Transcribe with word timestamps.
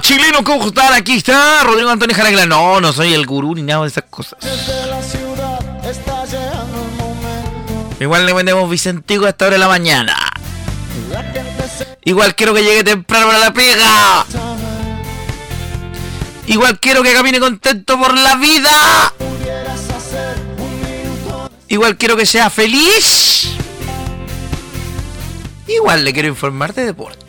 Chileno, 0.00 0.44
¿cómo 0.44 0.66
están? 0.66 0.92
Aquí 0.92 1.16
está 1.16 1.62
Rodrigo 1.64 1.90
Antonio 1.90 2.14
Jaragla. 2.14 2.46
No, 2.46 2.80
no 2.80 2.92
soy 2.92 3.14
el 3.14 3.26
gurú 3.26 3.54
ni 3.54 3.62
nada 3.62 3.82
de 3.82 3.88
esas 3.88 4.04
cosas. 4.10 4.38
Igual 7.98 8.26
le 8.26 8.32
vendemos 8.32 8.68
Vicentico 8.68 9.24
a 9.26 9.30
esta 9.30 9.46
hora 9.46 9.54
de 9.54 9.58
la 9.58 9.68
mañana. 9.68 10.16
Igual 12.04 12.34
quiero 12.34 12.54
que 12.54 12.62
llegue 12.62 12.84
temprano 12.84 13.26
para 13.26 13.38
la 13.38 13.52
pega. 13.52 14.26
Igual 16.46 16.78
quiero 16.78 17.02
que 17.02 17.12
camine 17.12 17.40
contento 17.40 17.98
por 17.98 18.16
la 18.16 18.36
vida. 18.36 19.12
Igual 21.68 21.96
quiero 21.96 22.16
que 22.16 22.26
sea 22.26 22.50
feliz. 22.50 23.48
Igual 25.66 26.04
le 26.04 26.12
quiero 26.12 26.28
informar 26.28 26.74
de 26.74 26.86
deporte. 26.86 27.25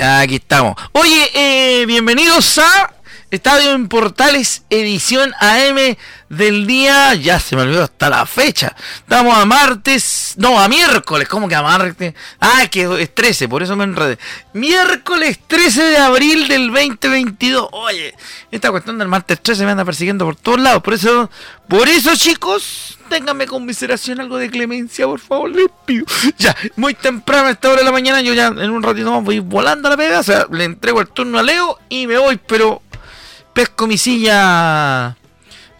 Aquí 0.00 0.36
estamos. 0.36 0.76
Oye, 0.92 1.30
eh, 1.34 1.84
bienvenidos 1.86 2.58
a 2.58 2.92
Estadio 3.30 3.72
en 3.72 3.88
Portales, 3.88 4.62
edición 4.70 5.34
AM 5.38 5.96
del 6.30 6.66
día. 6.66 7.12
Ya 7.14 7.38
se 7.38 7.56
me 7.56 7.62
olvidó 7.62 7.82
hasta 7.82 8.08
la 8.08 8.24
fecha. 8.24 8.74
Estamos 9.00 9.36
a 9.36 9.44
martes. 9.44 10.32
No, 10.38 10.58
a 10.58 10.66
miércoles. 10.66 11.28
¿Cómo 11.28 11.46
que 11.46 11.54
a 11.54 11.60
martes? 11.60 12.14
Ah, 12.40 12.66
que 12.70 12.88
es 13.02 13.14
13, 13.14 13.46
por 13.46 13.62
eso 13.62 13.76
me 13.76 13.84
enredé. 13.84 14.18
Miércoles 14.54 15.40
13 15.46 15.82
de 15.82 15.96
abril 15.98 16.48
del 16.48 16.72
2022. 16.72 17.68
Oye, 17.72 18.14
esta 18.50 18.70
cuestión 18.70 18.96
del 18.96 19.08
martes 19.08 19.42
13 19.42 19.66
me 19.66 19.72
anda 19.72 19.84
persiguiendo 19.84 20.24
por 20.24 20.36
todos 20.36 20.60
lados. 20.60 20.82
Por 20.82 20.94
eso, 20.94 21.30
por 21.68 21.86
eso, 21.86 22.16
chicos, 22.16 22.98
ténganme 23.10 23.46
conmiseración, 23.46 24.20
algo 24.20 24.38
de 24.38 24.48
clemencia, 24.48 25.04
por 25.04 25.20
favor, 25.20 25.50
les 25.50 25.68
pido. 25.84 26.06
Ya, 26.38 26.56
muy 26.76 26.94
temprano 26.94 27.48
a 27.48 27.50
esta 27.50 27.68
hora 27.68 27.80
de 27.80 27.84
la 27.84 27.92
mañana. 27.92 28.22
Yo 28.22 28.32
ya 28.32 28.46
en 28.46 28.70
un 28.70 28.82
ratito 28.82 29.12
más 29.12 29.22
voy 29.22 29.40
volando 29.40 29.88
a 29.88 29.90
la 29.90 29.96
pega. 29.98 30.20
O 30.20 30.22
sea, 30.22 30.46
le 30.50 30.64
entrego 30.64 31.02
el 31.02 31.08
turno 31.08 31.38
a 31.38 31.42
Leo 31.42 31.78
y 31.90 32.06
me 32.06 32.16
voy, 32.16 32.40
pero 32.46 32.80
pesco 33.58 33.88
mi 33.88 33.98
silla, 33.98 35.16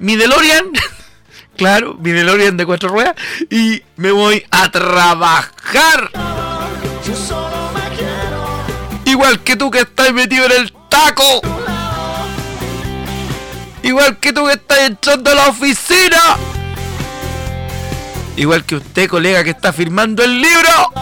mi 0.01 0.17
claro, 1.57 1.95
mi 1.95 2.11
DeLorean 2.11 2.57
de 2.57 2.67
cuatro 2.67 2.89
ruedas, 2.89 3.15
y 3.51 3.81
me 3.95 4.11
voy 4.11 4.45
a 4.51 4.69
trabajar. 4.69 6.11
Igual 9.05 9.45
que 9.45 9.55
tú 9.55 9.71
que 9.71 9.83
estás 9.83 10.13
metido 10.13 10.47
en 10.47 10.53
el 10.61 10.73
taco. 10.89 11.23
Igual 13.85 14.19
que 14.19 14.33
tú 14.33 14.47
que 14.47 14.55
estás 14.55 14.81
entrando 14.81 15.31
a 15.31 15.35
la 15.37 15.47
oficina. 15.47 16.37
Igual 18.35 18.65
que 18.65 18.75
usted, 18.75 19.09
colega, 19.09 19.45
que 19.45 19.51
está 19.51 19.73
firmando 19.73 20.25
el 20.25 20.43
libro. 20.43 20.93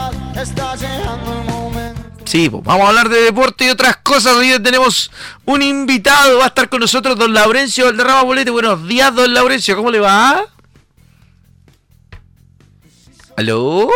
Sí, 2.26 2.50
pues 2.50 2.64
vamos 2.64 2.86
a 2.86 2.88
hablar 2.88 3.08
de 3.08 3.22
deporte 3.22 3.66
y 3.66 3.68
otras 3.68 3.98
cosas. 3.98 4.34
Hoy 4.34 4.60
tenemos 4.60 5.12
un 5.44 5.62
invitado. 5.62 6.38
Va 6.38 6.44
a 6.44 6.48
estar 6.48 6.68
con 6.68 6.80
nosotros 6.80 7.16
don 7.16 7.32
Laurencio 7.32 7.84
Valderrama 7.84 8.24
Bolete. 8.24 8.50
Buenos 8.50 8.86
días, 8.88 9.14
don 9.14 9.32
Laurencio. 9.32 9.76
¿Cómo 9.76 9.92
le 9.92 10.00
va? 10.00 10.44
¿Aló? 13.36 13.88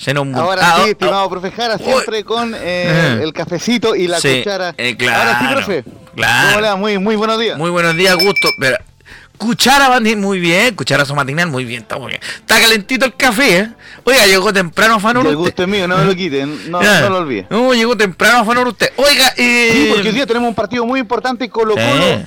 Se 0.00 0.12
nos 0.12 0.34
Ahora 0.34 0.76
sí, 0.76 0.90
estimado 0.90 1.26
oh, 1.26 1.30
profe 1.30 1.50
Jara, 1.52 1.76
siempre 1.78 2.24
con 2.24 2.54
eh, 2.56 3.20
el 3.22 3.32
cafecito 3.32 3.94
y 3.94 4.08
la 4.08 4.16
cuchara. 4.16 4.74
Eh, 4.78 4.96
claro, 4.96 5.30
Ahora 5.30 5.38
sí, 5.38 5.54
profe. 5.54 5.84
Claro. 6.16 6.58
Hola, 6.58 6.76
muy, 6.76 6.98
muy 6.98 7.14
buenos 7.16 7.38
días. 7.38 7.56
Muy 7.56 7.70
buenos 7.70 7.94
días, 7.94 8.16
gusto. 8.16 8.48
Cuchara 9.40 9.98
muy 10.18 10.38
bien, 10.38 10.74
cucharazo 10.74 11.14
matinal, 11.14 11.48
muy 11.48 11.64
bien, 11.64 11.80
está 11.80 11.98
muy 11.98 12.08
bien. 12.08 12.20
Está 12.22 12.60
calentito 12.60 13.06
el 13.06 13.16
café, 13.16 13.58
¿eh? 13.58 13.70
Oiga, 14.04 14.26
llegó 14.26 14.52
temprano 14.52 14.96
a 14.96 15.00
Fanor. 15.00 15.26
El 15.26 15.34
gusto 15.34 15.62
es 15.62 15.68
mío, 15.68 15.88
no 15.88 15.96
me 15.96 16.04
lo 16.04 16.14
quiten, 16.14 16.70
no, 16.70 16.82
no 16.82 17.08
lo 17.08 17.16
olviden. 17.16 17.46
No, 17.48 17.72
llegó 17.72 17.96
temprano 17.96 18.44
usted. 18.68 18.92
Oiga, 18.96 19.32
eh... 19.38 19.70
Sí, 19.72 19.90
porque 19.94 20.08
hoy 20.08 20.14
día 20.14 20.26
tenemos 20.26 20.50
un 20.50 20.54
partido 20.54 20.84
muy 20.84 21.00
importante, 21.00 21.48
Colo 21.48 21.74
Colo. 21.74 22.22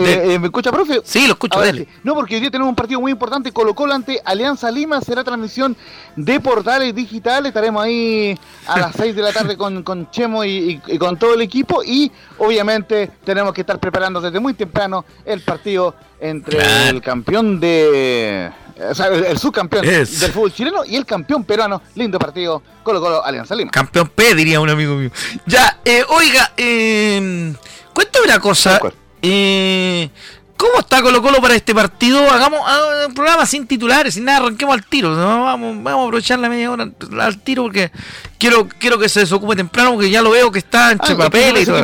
Eh, 0.00 0.34
eh, 0.34 0.38
¿Me 0.38 0.46
escucha, 0.46 0.72
profe? 0.72 1.00
Sí, 1.04 1.26
lo 1.26 1.34
escucho, 1.34 1.60
dale. 1.60 1.86
No, 2.02 2.14
porque 2.14 2.34
hoy 2.34 2.40
día 2.40 2.50
tenemos 2.50 2.70
un 2.70 2.76
partido 2.76 3.00
muy 3.00 3.12
importante, 3.12 3.52
Colo 3.52 3.74
Colo 3.74 3.94
ante 3.94 4.20
Alianza 4.24 4.70
Lima, 4.70 5.00
será 5.00 5.22
transmisión 5.22 5.76
de 6.16 6.40
portales 6.40 6.94
digitales, 6.94 7.48
estaremos 7.48 7.82
ahí 7.82 8.38
a 8.66 8.78
las 8.78 8.96
6 8.96 9.14
de 9.14 9.22
la 9.22 9.32
tarde 9.32 9.56
con, 9.56 9.82
con 9.82 10.10
Chemo 10.10 10.44
y, 10.44 10.80
con 10.98 11.18
todo 11.18 11.34
el 11.34 11.42
equipo 11.42 11.82
y 11.84 12.10
obviamente 12.38 13.10
tenemos 13.24 13.52
que 13.52 13.60
estar 13.60 13.78
preparando 13.78 14.20
desde 14.20 14.40
muy 14.40 14.54
temprano 14.54 15.04
el 15.24 15.40
partido 15.42 15.94
entre 16.20 16.88
el 16.88 17.00
campeón 17.00 17.60
de... 17.60 18.50
O 18.90 18.94
sea, 18.94 19.08
el, 19.08 19.36
subcampeón 19.36 19.84
del 19.84 20.06
fútbol 20.06 20.54
chileno 20.54 20.84
y 20.86 20.96
el 20.96 21.04
campeón 21.04 21.44
peruano. 21.44 21.82
Lindo 21.96 22.18
partido, 22.18 22.62
Colo 22.82 22.98
Colo 22.98 23.22
Alianza 23.22 23.54
Lima. 23.54 23.70
Campeón 23.70 24.08
P, 24.08 24.34
diría 24.34 24.58
un 24.58 24.70
amigo 24.70 24.94
mío. 24.94 25.10
Ya, 25.44 25.80
eh, 25.84 26.02
oiga, 26.08 26.52
eh, 26.56 27.52
cuéntame 27.92 28.24
una 28.24 28.40
cosa. 28.40 28.80
Eh, 29.22 30.10
¿Cómo 30.56 30.80
está 30.80 31.00
Colo 31.00 31.22
Colo 31.22 31.40
para 31.40 31.54
este 31.54 31.74
partido? 31.74 32.30
Hagamos, 32.30 32.60
un 33.06 33.14
programa 33.14 33.46
sin 33.46 33.66
titulares, 33.66 34.12
sin 34.12 34.26
nada, 34.26 34.38
arranquemos 34.40 34.74
al 34.74 34.84
tiro. 34.84 35.16
Vamos, 35.16 35.82
vamos 35.82 36.02
a 36.02 36.04
aprovechar 36.04 36.38
la 36.38 36.50
media 36.50 36.70
hora 36.70 36.86
al 37.18 37.38
tiro 37.40 37.62
porque 37.62 37.90
quiero, 38.38 38.68
quiero 38.78 38.98
que 38.98 39.08
se 39.08 39.20
desocupe 39.20 39.56
temprano 39.56 39.92
porque 39.92 40.10
ya 40.10 40.20
lo 40.20 40.30
veo 40.30 40.52
que 40.52 40.58
está 40.58 40.92
entre 40.92 41.14
ah, 41.14 41.16
papeles 41.16 41.62
y 41.62 41.66
todo. 41.66 41.82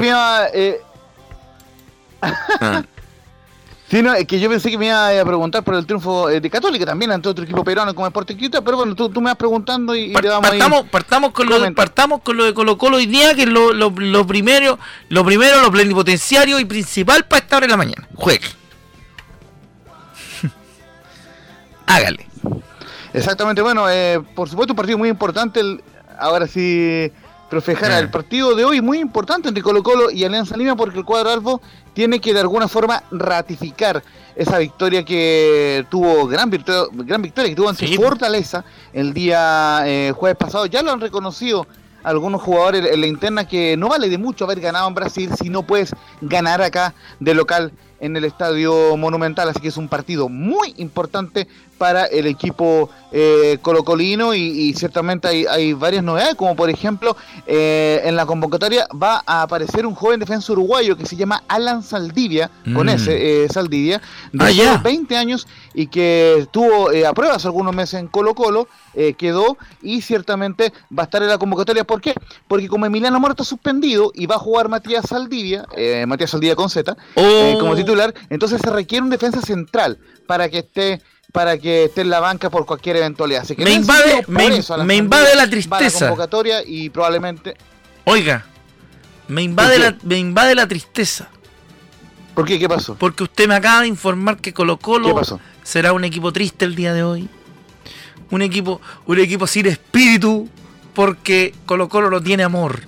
Eh, 0.53 0.81
ah. 2.21 2.83
Sí, 3.89 4.03
no, 4.03 4.13
es 4.15 4.27
que 4.27 4.41
yo 4.41 4.49
pensé 4.49 4.69
que 4.69 4.79
me 4.79 4.87
iba 4.87 5.21
a 5.21 5.25
preguntar 5.25 5.63
por 5.63 5.75
el 5.75 5.87
triunfo 5.87 6.29
eh, 6.29 6.41
de 6.41 6.51
Católica 6.51 6.85
también 6.85 7.13
ante 7.13 7.29
otro 7.29 7.45
equipo 7.45 7.63
peruano 7.63 7.95
como 7.95 8.09
Sporting 8.09 8.35
Cristal, 8.35 8.65
pero 8.65 8.79
bueno, 8.79 8.97
tú, 8.97 9.09
me 9.21 9.27
vas 9.27 9.37
preguntando 9.37 9.95
y, 9.95 10.09
le 10.09 10.29
vamos 10.29 10.49
partamos, 10.49 10.81
a 10.81 10.91
partamos 10.91 11.31
con 11.31 11.49
lo 11.49 11.61
de, 11.61 11.71
partamos 11.71 12.21
con 12.23 12.37
lo 12.37 12.45
de 12.45 12.53
Colo 12.53 12.77
Colo 12.77 12.97
hoy 12.97 13.07
día, 13.07 13.35
que 13.35 13.43
es 13.43 13.49
lo, 13.49 13.73
lo, 13.73 13.91
lo 13.91 14.27
primero, 14.27 14.81
lo 15.09 15.25
primero, 15.25 15.63
lo 15.63 15.71
plenipotenciario 15.71 16.59
y 16.59 16.65
principal 16.65 17.27
para 17.27 17.43
esta 17.43 17.59
hora 17.59 17.67
de 17.67 17.71
la 17.71 17.77
mañana. 17.77 18.09
Juegue. 18.17 18.49
Hágale. 21.87 22.27
Exactamente, 23.13 23.63
bueno, 23.63 23.89
eh, 23.89 24.21
por 24.35 24.49
supuesto 24.49 24.73
un 24.73 24.77
partido 24.77 24.99
muy 24.99 25.09
importante, 25.09 25.61
el, 25.61 25.81
ahora 26.19 26.49
sí 26.49 27.13
Profe 27.49 27.77
Jara, 27.77 28.01
el 28.01 28.11
partido 28.11 28.57
de 28.57 28.65
hoy 28.65 28.81
muy 28.81 28.99
importante 28.99 29.49
entre 29.49 29.63
Colo 29.63 29.83
Colo 29.83 30.11
y 30.11 30.25
Alianza 30.25 30.57
Lima 30.57 30.75
porque 30.75 30.99
el 30.99 31.05
cuadro 31.05 31.31
Albo 31.31 31.61
tiene 31.95 32.21
que 32.21 32.35
de 32.35 32.41
alguna 32.41 32.67
forma 32.67 33.05
ratificar 33.13 34.03
esa 34.35 34.59
victoria 34.59 35.05
que 35.05 35.87
tuvo, 35.89 36.27
gran, 36.27 36.51
victoria, 36.51 36.89
gran 36.93 37.23
victoria 37.23 37.51
que 37.51 37.57
tuvo 37.57 37.69
ante 37.69 37.87
Fortaleza 37.97 38.65
el 38.93 39.15
día 39.15 39.83
eh, 39.87 40.13
jueves 40.15 40.37
pasado. 40.37 40.67
Ya 40.67 40.83
lo 40.83 40.91
han 40.91 41.01
reconocido 41.01 41.67
algunos 42.03 42.43
jugadores 42.43 42.85
en 42.93 43.01
la 43.01 43.07
interna 43.07 43.47
que 43.47 43.77
no 43.77 43.89
vale 43.89 44.09
de 44.09 44.19
mucho 44.19 44.45
haber 44.45 44.61
ganado 44.61 44.89
en 44.89 44.95
Brasil 44.95 45.31
si 45.41 45.49
no 45.49 45.63
puedes 45.63 45.95
ganar 46.21 46.63
acá 46.63 46.95
de 47.21 47.35
local 47.35 47.73
en 48.01 48.17
el 48.17 48.25
Estadio 48.25 48.97
Monumental, 48.97 49.49
así 49.49 49.61
que 49.61 49.69
es 49.69 49.77
un 49.77 49.89
partido 49.89 50.29
muy 50.29 50.75
importante 50.79 51.47
para 51.79 52.07
el 52.07 52.27
equipo 52.27 52.91
eh, 53.13 53.59
colocolino 53.63 54.35
y, 54.35 54.73
ciertamente 54.75 55.29
hay, 55.29 55.73
varias 55.73 56.03
novedades, 56.03 56.35
como 56.35 56.57
por 56.57 56.71
ejemplo 56.71 57.17
eh, 57.47 58.03
en 58.05 58.17
la 58.17 58.27
convocatoria 58.27 58.87
va 59.01 59.23
a 59.27 59.43
aparecer 59.43 59.87
un 59.87 59.95
joven 59.95 60.21
defensa 60.21 60.53
uruguayo 60.53 60.97
que 60.97 61.07
se 61.07 61.17
llama 61.17 61.43
Alan 61.49 61.83
Saldivia, 61.83 62.51
con 62.75 62.87
mm. 62.87 62.91
ese 62.91 63.45
eh, 63.45 63.49
Saldivia, 63.49 64.01
de 64.33 64.79
20 64.83 65.17
ah, 65.17 65.21
años 65.21 65.47
y 65.75 65.87
que 65.87 66.39
estuvo 66.39 66.89
a 67.07 67.13
pruebas 67.13 67.45
algunos 67.45 67.75
meses 67.75 68.01
en 68.01 68.09
Colo 68.09 68.35
Colo, 68.35 68.69
quedó 69.19 69.59
y 69.83 70.01
ciertamente 70.01 70.73
va 70.91 71.03
a 71.03 71.05
estar 71.05 71.23
en 71.23 71.29
la 71.29 71.37
convocatoria. 71.37 71.85
¿Por 71.85 72.01
qué? 72.01 72.15
Porque 72.49 72.67
como 72.67 72.87
Emiliano 72.87 73.21
Moro 73.21 73.33
está 73.33 73.45
suspendido 73.45 74.11
y 74.15 74.25
va 74.25 74.37
a 74.37 74.39
jugar 74.39 74.71
Matías 74.71 75.05
Saldivia, 75.07 75.67
Matías 76.07 76.31
Saldivia 76.31 76.57
con 76.57 76.71
Z, 76.71 76.97
como 77.15 77.73
oh. 77.73 77.77
Titular, 77.97 78.15
entonces 78.31 78.61
se 78.63 78.71
requiere 78.71 79.03
un 79.03 79.11
defensa 79.11 79.41
central 79.41 79.99
para 80.27 80.49
que 80.49 80.59
esté 80.59 81.03
para 81.33 81.59
que 81.59 81.85
esté 81.85 82.01
en 82.01 82.09
la 82.09 82.21
banca 82.21 82.49
por 82.49 82.65
cualquier 82.65 82.97
eventualidad. 82.97 83.43
Así 83.43 83.55
que 83.55 83.65
me 83.65 83.73
invade, 83.73 84.25
me, 84.29 84.97
invade 84.97 85.35
la 85.35 85.49
tristeza. 85.51 86.09
convocatoria 86.09 86.63
y 86.65 86.89
probablemente. 86.89 87.57
Oiga, 88.05 88.47
me 89.29 89.43
invade, 89.43 89.79
la, 89.79 89.97
me 90.03 90.19
invade 90.19 90.55
la 90.55 90.67
tristeza. 90.67 91.29
¿Por 92.35 92.47
qué? 92.47 92.59
¿Qué 92.59 92.69
pasó? 92.69 92.95
Porque 92.95 93.25
usted 93.25 93.49
me 93.49 93.55
acaba 93.55 93.83
de 93.83 93.89
informar 93.89 94.39
que 94.39 94.55
Colo 94.55 94.79
Colo 94.79 95.21
será 95.63 95.93
un 95.93 96.05
equipo 96.05 96.33
triste 96.33 96.65
el 96.65 96.75
día 96.75 96.95
de 96.95 97.03
hoy. 97.03 97.29
Un 98.31 98.41
equipo, 98.41 98.81
un 99.07 99.19
equipo 99.19 99.47
sin 99.47 99.67
espíritu 99.67 100.49
porque 100.95 101.55
Colo 101.67 101.89
Colo 101.91 102.09
no 102.09 102.23
tiene 102.23 102.45
amor. 102.45 102.81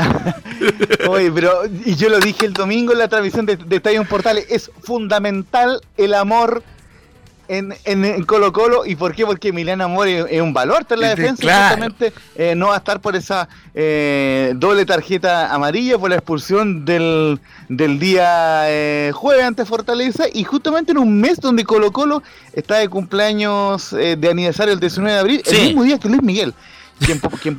Oye, 1.08 1.30
pero 1.32 1.62
y 1.84 1.94
yo 1.96 2.08
lo 2.08 2.18
dije 2.20 2.46
el 2.46 2.52
domingo 2.52 2.92
en 2.92 2.98
la 2.98 3.08
transmisión 3.08 3.46
de, 3.46 3.56
de 3.56 3.76
Estadio 3.76 4.04
Portales, 4.04 4.46
es 4.48 4.70
fundamental 4.82 5.80
el 5.96 6.14
amor 6.14 6.62
en, 7.50 7.74
en, 7.84 8.24
Colo 8.24 8.52
Colo. 8.52 8.86
¿Y 8.86 8.94
por 8.94 9.14
qué? 9.14 9.26
Porque 9.26 9.48
Emiliano 9.48 9.84
Amor 9.84 10.06
es, 10.06 10.40
un 10.40 10.52
valor 10.52 10.86
en 10.88 11.00
la 11.00 11.08
defensa. 11.08 11.42
Justamente 11.42 12.12
eh, 12.36 12.54
no 12.54 12.68
va 12.68 12.74
a 12.74 12.78
estar 12.78 13.00
por 13.00 13.16
esa 13.16 13.48
eh, 13.74 14.52
doble 14.54 14.86
tarjeta 14.86 15.52
amarilla, 15.52 15.98
por 15.98 16.10
la 16.10 16.16
expulsión 16.16 16.84
del, 16.84 17.40
del 17.68 17.98
día 17.98 18.70
eh, 18.70 19.10
jueves 19.12 19.44
ante 19.44 19.64
Fortaleza. 19.64 20.24
Y 20.32 20.44
justamente 20.44 20.92
en 20.92 20.98
un 20.98 21.20
mes 21.20 21.40
donde 21.40 21.64
Colo 21.64 21.90
Colo 21.90 22.22
está 22.52 22.76
de 22.76 22.88
cumpleaños 22.88 23.92
eh, 23.94 24.16
de 24.16 24.30
aniversario 24.30 24.72
el 24.72 24.80
19 24.80 25.12
de 25.12 25.20
abril, 25.20 25.42
el 25.44 25.60
mismo 25.60 25.82
día 25.82 25.98
que 25.98 26.08
Luis 26.08 26.22
Miguel. 26.22 26.54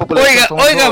Oiga, 0.10 0.48
oiga, 0.50 0.86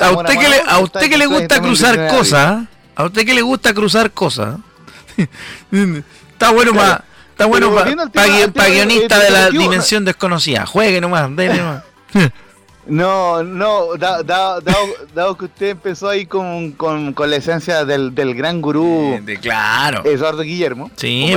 a, 0.00 0.10
usted 0.10 0.38
que 0.38 0.48
le, 0.48 0.62
a 0.66 0.78
usted 0.78 1.10
que 1.10 1.18
le 1.18 1.26
gusta 1.26 1.60
cruzar 1.60 2.08
cosas, 2.08 2.64
a 2.94 3.04
usted 3.04 3.26
que 3.26 3.34
le 3.34 3.42
gusta 3.42 3.74
cruzar 3.74 4.10
cosas, 4.12 4.56
está 6.32 6.50
bueno 6.50 6.72
más 6.72 7.00
Está 7.32 7.46
bueno 7.46 7.74
para 8.12 8.68
guionista 8.68 9.18
de 9.18 9.30
la 9.30 9.50
dimensión 9.50 10.04
desconocida. 10.04 10.66
Juegue 10.66 11.00
nomás, 11.00 11.34
dele 11.34 11.56
nomás. 11.56 11.82
No, 12.84 13.44
no, 13.44 13.96
dado, 13.96 15.36
que 15.38 15.44
usted 15.44 15.68
empezó 15.68 16.08
ahí 16.08 16.26
con, 16.26 16.72
con, 16.72 17.12
con 17.12 17.30
la 17.30 17.36
esencia 17.36 17.84
del, 17.84 18.12
del 18.12 18.34
gran 18.34 18.60
gurú 18.60 19.20
de, 19.22 19.38
claro. 19.38 20.04
Eduardo 20.04 20.42
Guillermo. 20.42 20.90
Sí. 20.96 21.32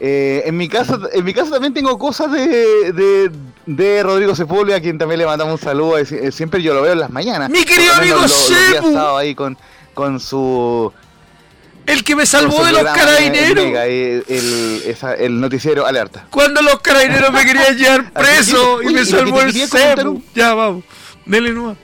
Eh, 0.00 0.42
en 0.44 0.56
mi 0.56 0.68
caso, 0.68 1.00
en 1.12 1.24
mi 1.24 1.32
caso 1.32 1.52
también 1.52 1.72
tengo 1.72 1.96
cosas 1.98 2.32
de, 2.32 2.92
de, 2.92 3.30
de 3.68 4.02
Rodrigo 4.02 4.34
Sepúlveda, 4.34 4.76
a 4.76 4.80
quien 4.80 4.98
también 4.98 5.18
le 5.20 5.26
mandamos 5.26 5.60
un 5.60 5.64
saludo. 5.64 5.98
Eh, 5.98 6.32
siempre 6.32 6.62
yo 6.62 6.74
lo 6.74 6.82
veo 6.82 6.92
en 6.92 7.00
las 7.00 7.10
mañanas. 7.10 7.50
Mi 7.50 7.64
querido 7.64 7.94
amigo 7.94 8.26
Sepu. 8.26 8.98
ahí 8.98 9.34
con, 9.34 9.56
con 9.94 10.18
su 10.18 10.92
el 11.88 12.04
que 12.04 12.14
me 12.14 12.26
salvó 12.26 12.64
de 12.64 12.72
los 12.72 12.82
carabineros. 12.82 13.64
El, 15.18 15.40
noticiero 15.40 15.86
alerta. 15.86 16.26
Cuando 16.30 16.60
los 16.60 16.80
carabineros 16.80 17.32
me 17.32 17.44
querían 17.46 17.76
llevar 17.78 18.12
preso 18.12 18.82
y 18.82 18.92
me 18.92 19.04
salvó 19.06 19.40
el 19.40 19.52
CEPU. 19.52 20.22
Ya, 20.34 20.52
vamos. 20.52 20.84
Dele 21.24 21.50
nomás. 21.50 21.78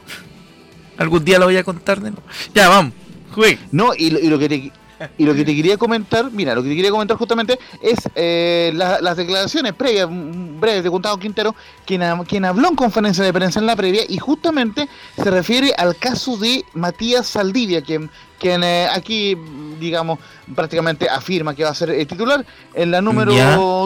Algún 0.98 1.24
día 1.24 1.38
lo 1.38 1.46
voy 1.46 1.56
a 1.56 1.64
contar 1.64 2.00
de 2.00 2.12
Ya, 2.54 2.68
vamos. 2.68 2.92
Juegue. 3.32 3.58
No, 3.72 3.94
y 3.96 4.10
lo, 4.10 4.38
que 4.38 4.48
te, 4.48 4.72
y 5.18 5.24
lo 5.24 5.34
que 5.34 5.44
te 5.44 5.54
quería 5.54 5.76
comentar, 5.76 6.30
mira, 6.30 6.54
lo 6.54 6.62
que 6.62 6.68
te 6.68 6.76
quería 6.76 6.90
comentar 6.90 7.16
justamente 7.16 7.58
es 7.82 7.98
eh, 8.14 8.72
las 8.74 9.16
declaraciones 9.16 9.72
previas, 9.74 10.08
breves 10.10 10.82
de 10.82 10.88
Gustavo 10.88 11.18
Quintero, 11.18 11.54
quien, 11.84 12.02
quien 12.24 12.44
habló 12.44 12.68
en 12.68 12.76
conferencia 12.76 13.24
de 13.24 13.32
prensa 13.32 13.60
en 13.60 13.66
la 13.66 13.76
previa 13.76 14.02
y 14.08 14.18
justamente 14.18 14.88
se 15.16 15.30
refiere 15.30 15.72
al 15.76 15.96
caso 15.96 16.36
de 16.36 16.64
Matías 16.74 17.26
Saldivia, 17.26 17.82
quien 17.82 18.10
quien 18.44 18.62
eh, 18.62 18.86
aquí, 18.92 19.36
digamos, 19.80 20.18
prácticamente 20.54 21.08
afirma 21.08 21.54
que 21.54 21.64
va 21.64 21.70
a 21.70 21.74
ser 21.74 21.90
el 21.90 22.06
titular. 22.06 22.44
En 22.74 22.90
la 22.90 23.00
número 23.00 23.32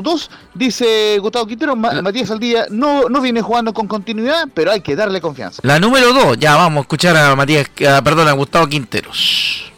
2 0.02 0.30
dice 0.54 1.18
Gustavo 1.20 1.46
Quintero, 1.46 1.76
Matías 1.76 2.30
Aldía 2.30 2.66
no, 2.70 3.08
no 3.08 3.20
viene 3.20 3.40
jugando 3.40 3.72
con 3.72 3.86
continuidad, 3.86 4.48
pero 4.54 4.72
hay 4.72 4.80
que 4.80 4.96
darle 4.96 5.20
confianza. 5.20 5.60
La 5.64 5.78
número 5.78 6.12
2, 6.12 6.38
ya 6.38 6.56
vamos 6.56 6.78
a 6.78 6.80
escuchar 6.82 7.16
a 7.16 7.36
Matías, 7.36 7.68
perdón, 8.02 8.26
a 8.26 8.32
Gustavo 8.32 8.66
Quinteros. 8.66 9.72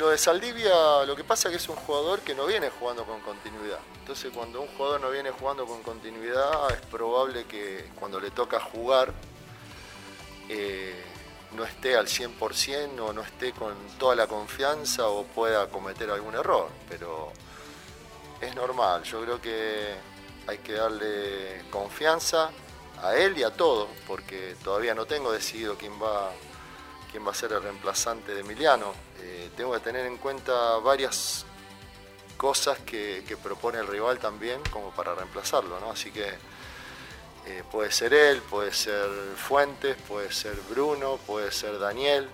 Lo 0.00 0.08
de 0.08 0.16
Saldivia, 0.16 1.04
lo 1.04 1.14
que 1.14 1.24
pasa 1.24 1.48
es 1.48 1.52
que 1.52 1.56
es 1.58 1.68
un 1.68 1.76
jugador 1.76 2.20
que 2.20 2.34
no 2.34 2.46
viene 2.46 2.70
jugando 2.70 3.04
con 3.04 3.20
continuidad. 3.20 3.80
Entonces 3.98 4.32
cuando 4.34 4.62
un 4.62 4.68
jugador 4.68 4.98
no 4.98 5.10
viene 5.10 5.30
jugando 5.30 5.66
con 5.66 5.82
continuidad, 5.82 6.70
es 6.70 6.80
probable 6.86 7.44
que 7.44 7.90
cuando 8.00 8.18
le 8.18 8.30
toca 8.30 8.58
jugar... 8.60 9.12
Eh, 10.48 11.04
no 11.52 11.64
esté 11.64 11.96
al 11.96 12.06
100% 12.06 13.00
o 13.00 13.12
no 13.12 13.20
esté 13.20 13.52
con 13.52 13.74
toda 13.98 14.14
la 14.14 14.26
confianza 14.26 15.08
o 15.08 15.24
pueda 15.24 15.68
cometer 15.68 16.08
algún 16.08 16.34
error, 16.34 16.68
pero 16.88 17.32
es 18.40 18.54
normal, 18.54 19.02
yo 19.02 19.20
creo 19.20 19.40
que 19.40 19.94
hay 20.46 20.58
que 20.58 20.74
darle 20.74 21.64
confianza 21.70 22.50
a 23.02 23.16
él 23.16 23.36
y 23.36 23.42
a 23.42 23.50
todos, 23.50 23.88
porque 24.06 24.56
todavía 24.62 24.94
no 24.94 25.06
tengo 25.06 25.32
decidido 25.32 25.76
quién 25.76 26.00
va, 26.00 26.30
quién 27.10 27.26
va 27.26 27.32
a 27.32 27.34
ser 27.34 27.52
el 27.52 27.62
reemplazante 27.62 28.34
de 28.34 28.40
Emiliano. 28.40 28.92
Eh, 29.20 29.50
tengo 29.56 29.72
que 29.72 29.80
tener 29.80 30.06
en 30.06 30.16
cuenta 30.16 30.78
varias 30.78 31.44
cosas 32.36 32.78
que, 32.78 33.22
propone 33.42 33.78
el 33.78 33.86
rival 33.86 34.18
también 34.18 34.60
como 34.70 34.90
para 34.90 35.14
reemplazarlo, 35.14 35.78
¿no? 35.80 35.90
Así 35.90 36.10
que 36.10 36.26
eh, 37.46 37.62
puede 37.70 37.90
ser 37.90 38.14
él, 38.14 38.40
puede 38.42 38.72
ser 38.72 39.08
Fuentes, 39.36 39.96
puede 40.08 40.32
ser 40.32 40.56
Bruno, 40.70 41.18
puede 41.26 41.52
ser 41.52 41.78
Daniel, 41.78 42.28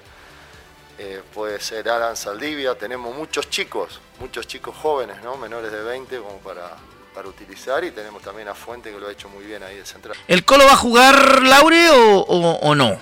eh, 0.99 1.23
puede 1.35 1.61
ser 1.61 1.89
Alan 1.89 2.17
Saldivia. 2.17 2.77
Tenemos 2.77 3.17
muchos 3.17 3.51
chicos, 3.51 4.01
muchos 4.21 4.47
chicos 4.47 4.77
jóvenes, 4.77 5.23
¿no? 5.23 5.37
menores 5.37 5.73
de 5.73 5.83
20 5.83 6.19
como 6.19 6.39
para, 6.39 6.77
para 7.17 7.29
utilizar 7.29 7.83
y 7.83 7.91
tenemos 7.91 8.23
también 8.23 8.47
a 8.47 8.55
Fuente 8.55 8.93
que 8.93 9.01
lo 9.01 9.09
ha 9.09 9.13
hecho 9.13 9.29
muy 9.31 9.45
bien 9.45 9.63
ahí 9.63 9.77
de 9.77 9.87
central. 9.87 10.17
¿El 10.29 10.45
Colo 10.45 10.67
va 10.67 10.73
a 10.73 10.77
jugar 10.77 11.43
Laure 11.43 11.89
o, 11.91 12.75
no? 12.75 13.01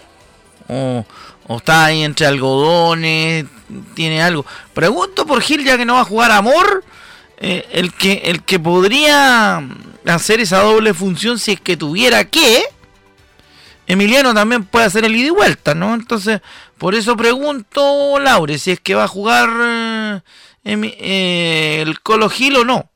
O, 0.69 1.05
está 1.49 1.87
ahí 1.87 2.03
entre 2.03 2.27
algodones? 2.27 3.47
¿Tiene 3.95 4.23
algo? 4.23 4.45
Pregunto 4.73 5.27
por 5.27 5.41
Gil 5.43 5.65
ya 5.65 5.77
que 5.77 5.85
no 5.85 5.95
va 5.95 6.01
a 6.01 6.05
jugar 6.05 6.31
Amor. 6.33 6.85
Eh, 7.39 7.67
el, 7.73 7.93
que, 7.93 8.23
el 8.27 8.43
que 8.43 8.59
podría 8.61 9.63
hacer 10.07 10.41
esa 10.41 10.63
doble 10.63 10.95
función 10.95 11.39
si 11.39 11.53
es 11.53 11.61
que 11.61 11.77
tuviera 11.77 12.25
que. 12.25 12.65
Emiliano 13.87 14.33
también 14.33 14.65
puede 14.65 14.87
hacer 14.87 15.05
el 15.05 15.15
ida 15.15 15.27
y 15.27 15.31
vuelta, 15.31 15.75
¿no? 15.75 15.95
Entonces, 15.95 16.41
por 16.79 16.95
eso 16.95 17.17
pregunto, 17.17 18.19
Laure, 18.19 18.59
si 18.59 18.71
es 18.71 18.81
que 18.81 18.95
va 18.95 19.05
a 19.05 19.09
jugar 19.09 19.51
eh, 19.61 20.23
eh, 20.65 21.83
el 21.83 22.01
Colo 22.01 22.31
Gil 22.31 22.57
o 22.57 22.65
no. 22.65 22.91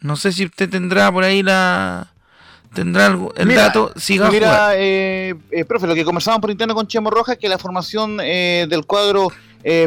No 0.00 0.16
sé 0.16 0.32
si 0.32 0.44
usted 0.44 0.70
tendrá 0.70 1.10
por 1.10 1.24
ahí 1.24 1.42
la. 1.42 2.12
Tendrá 2.74 3.06
el, 3.06 3.54
dato. 3.54 3.92
Si 3.96 4.18
va 4.18 4.30
mira, 4.30 4.70
eh, 4.74 5.34
profe, 5.66 5.86
lo 5.86 5.94
que 5.94 6.04
conversábamos 6.04 6.42
por 6.42 6.50
interno 6.50 6.74
con 6.74 6.86
Chemo 6.86 7.10
Rojas 7.10 7.34
es 7.34 7.38
que 7.40 7.48
la 7.48 7.58
formación 7.58 8.18
del 8.18 8.84
cuadro 8.86 9.32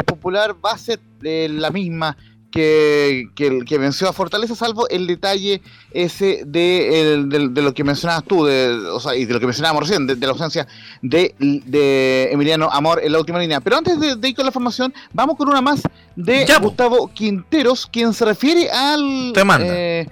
popular 0.06 0.56
va 0.64 0.72
a 0.72 0.78
ser 0.78 1.00
la 1.22 1.70
misma 1.70 2.18
que, 2.52 3.30
que, 3.36 3.78
venció 3.78 4.10
a 4.10 4.14
Fortaleza, 4.14 4.56
salvo 4.56 4.88
el 4.90 5.08
detalle 5.08 5.62
ese 5.92 6.44
de, 6.46 7.26
de, 7.28 7.62
lo 7.62 7.74
que 7.74 7.84
mencionabas 7.84 8.26
tú, 8.26 8.46
de, 8.46 8.70
o 8.92 9.00
sea, 9.00 9.16
y 9.16 9.26
de 9.26 9.34
lo 9.34 9.40
que 9.40 9.46
mencionábamos 9.46 9.88
recién, 9.88 10.06
de, 10.06 10.16
la 10.18 10.34
ausencia 10.34 10.68
de, 11.02 11.34
de, 11.40 12.30
Emiliano 12.32 12.70
Amor 12.70 13.02
en 13.04 13.14
la 13.14 13.20
última 13.20 13.40
línea. 13.40 13.62
Pero 13.62 13.78
antes 13.78 14.00
de, 14.00 14.30
ir 14.30 14.36
con 14.36 14.46
la 14.46 14.52
formación, 14.52 14.94
vamos 15.14 15.38
con 15.38 15.48
una 15.48 15.62
más 15.62 15.82
de 16.16 16.46
Gustavo 16.62 17.10
Quinteros, 17.14 17.88
quien 17.88 18.14
se 18.14 18.26
refiere 18.26 18.70
al, 18.70 19.34
eh, 19.62 20.08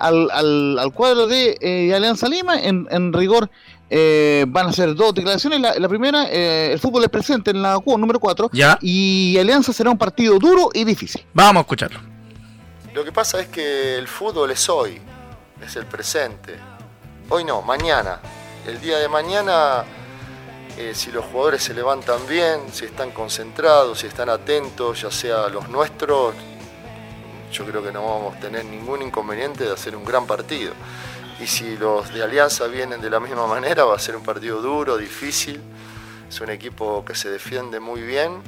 al, 0.00 0.30
al, 0.78 0.92
cuadro 0.92 1.26
de 1.26 1.56
eh, 1.60 1.94
Alianza 1.94 2.28
Lima, 2.28 2.60
en, 2.60 2.88
en 2.90 3.12
rigor 3.12 3.50
eh, 3.92 4.44
van 4.48 4.68
a 4.68 4.72
ser 4.72 4.94
dos 4.94 5.12
declaraciones. 5.12 5.60
La, 5.60 5.88
primera, 5.88 6.28
eh, 6.30 6.70
el 6.72 6.78
fútbol 6.78 7.02
es 7.02 7.10
presente 7.10 7.50
en 7.50 7.60
la 7.60 7.78
Q 7.80 7.98
número 7.98 8.20
4. 8.20 8.50
Y 8.80 9.36
Alianza 9.36 9.72
será 9.72 9.90
un 9.90 9.98
partido 9.98 10.38
duro 10.38 10.70
y 10.72 10.84
difícil. 10.84 11.26
Vamos 11.34 11.56
a 11.56 11.60
escucharlo. 11.62 12.00
Lo 12.94 13.04
que 13.04 13.12
pasa 13.12 13.40
es 13.40 13.48
que 13.48 13.96
el 13.96 14.06
fútbol 14.06 14.52
es 14.52 14.68
hoy, 14.68 15.00
es 15.64 15.74
el 15.76 15.86
presente. 15.86 16.56
Hoy 17.28 17.44
no, 17.44 17.62
mañana. 17.62 18.20
El 18.66 18.80
día 18.80 18.98
de 18.98 19.08
mañana, 19.08 19.84
eh, 20.76 20.92
si 20.94 21.10
los 21.10 21.24
jugadores 21.24 21.62
se 21.62 21.74
levantan 21.74 22.26
bien, 22.28 22.60
si 22.72 22.84
están 22.84 23.10
concentrados, 23.10 24.00
si 24.00 24.06
están 24.06 24.28
atentos, 24.28 25.02
ya 25.02 25.10
sea 25.10 25.48
los 25.48 25.68
nuestros, 25.68 26.34
yo 27.52 27.66
creo 27.66 27.82
que 27.82 27.92
no 27.92 28.04
vamos 28.04 28.36
a 28.36 28.40
tener 28.40 28.64
ningún 28.64 29.02
inconveniente 29.02 29.64
de 29.64 29.72
hacer 29.72 29.96
un 29.96 30.04
gran 30.04 30.26
partido 30.26 30.72
y 31.40 31.46
si 31.46 31.76
los 31.78 32.12
de 32.12 32.22
Alianza 32.22 32.66
vienen 32.66 33.00
de 33.00 33.08
la 33.08 33.18
misma 33.18 33.46
manera 33.46 33.84
va 33.84 33.96
a 33.96 33.98
ser 33.98 34.14
un 34.14 34.22
partido 34.22 34.60
duro, 34.60 34.98
difícil. 34.98 35.60
Es 36.28 36.40
un 36.40 36.50
equipo 36.50 37.02
que 37.02 37.14
se 37.14 37.30
defiende 37.30 37.80
muy 37.80 38.02
bien, 38.02 38.42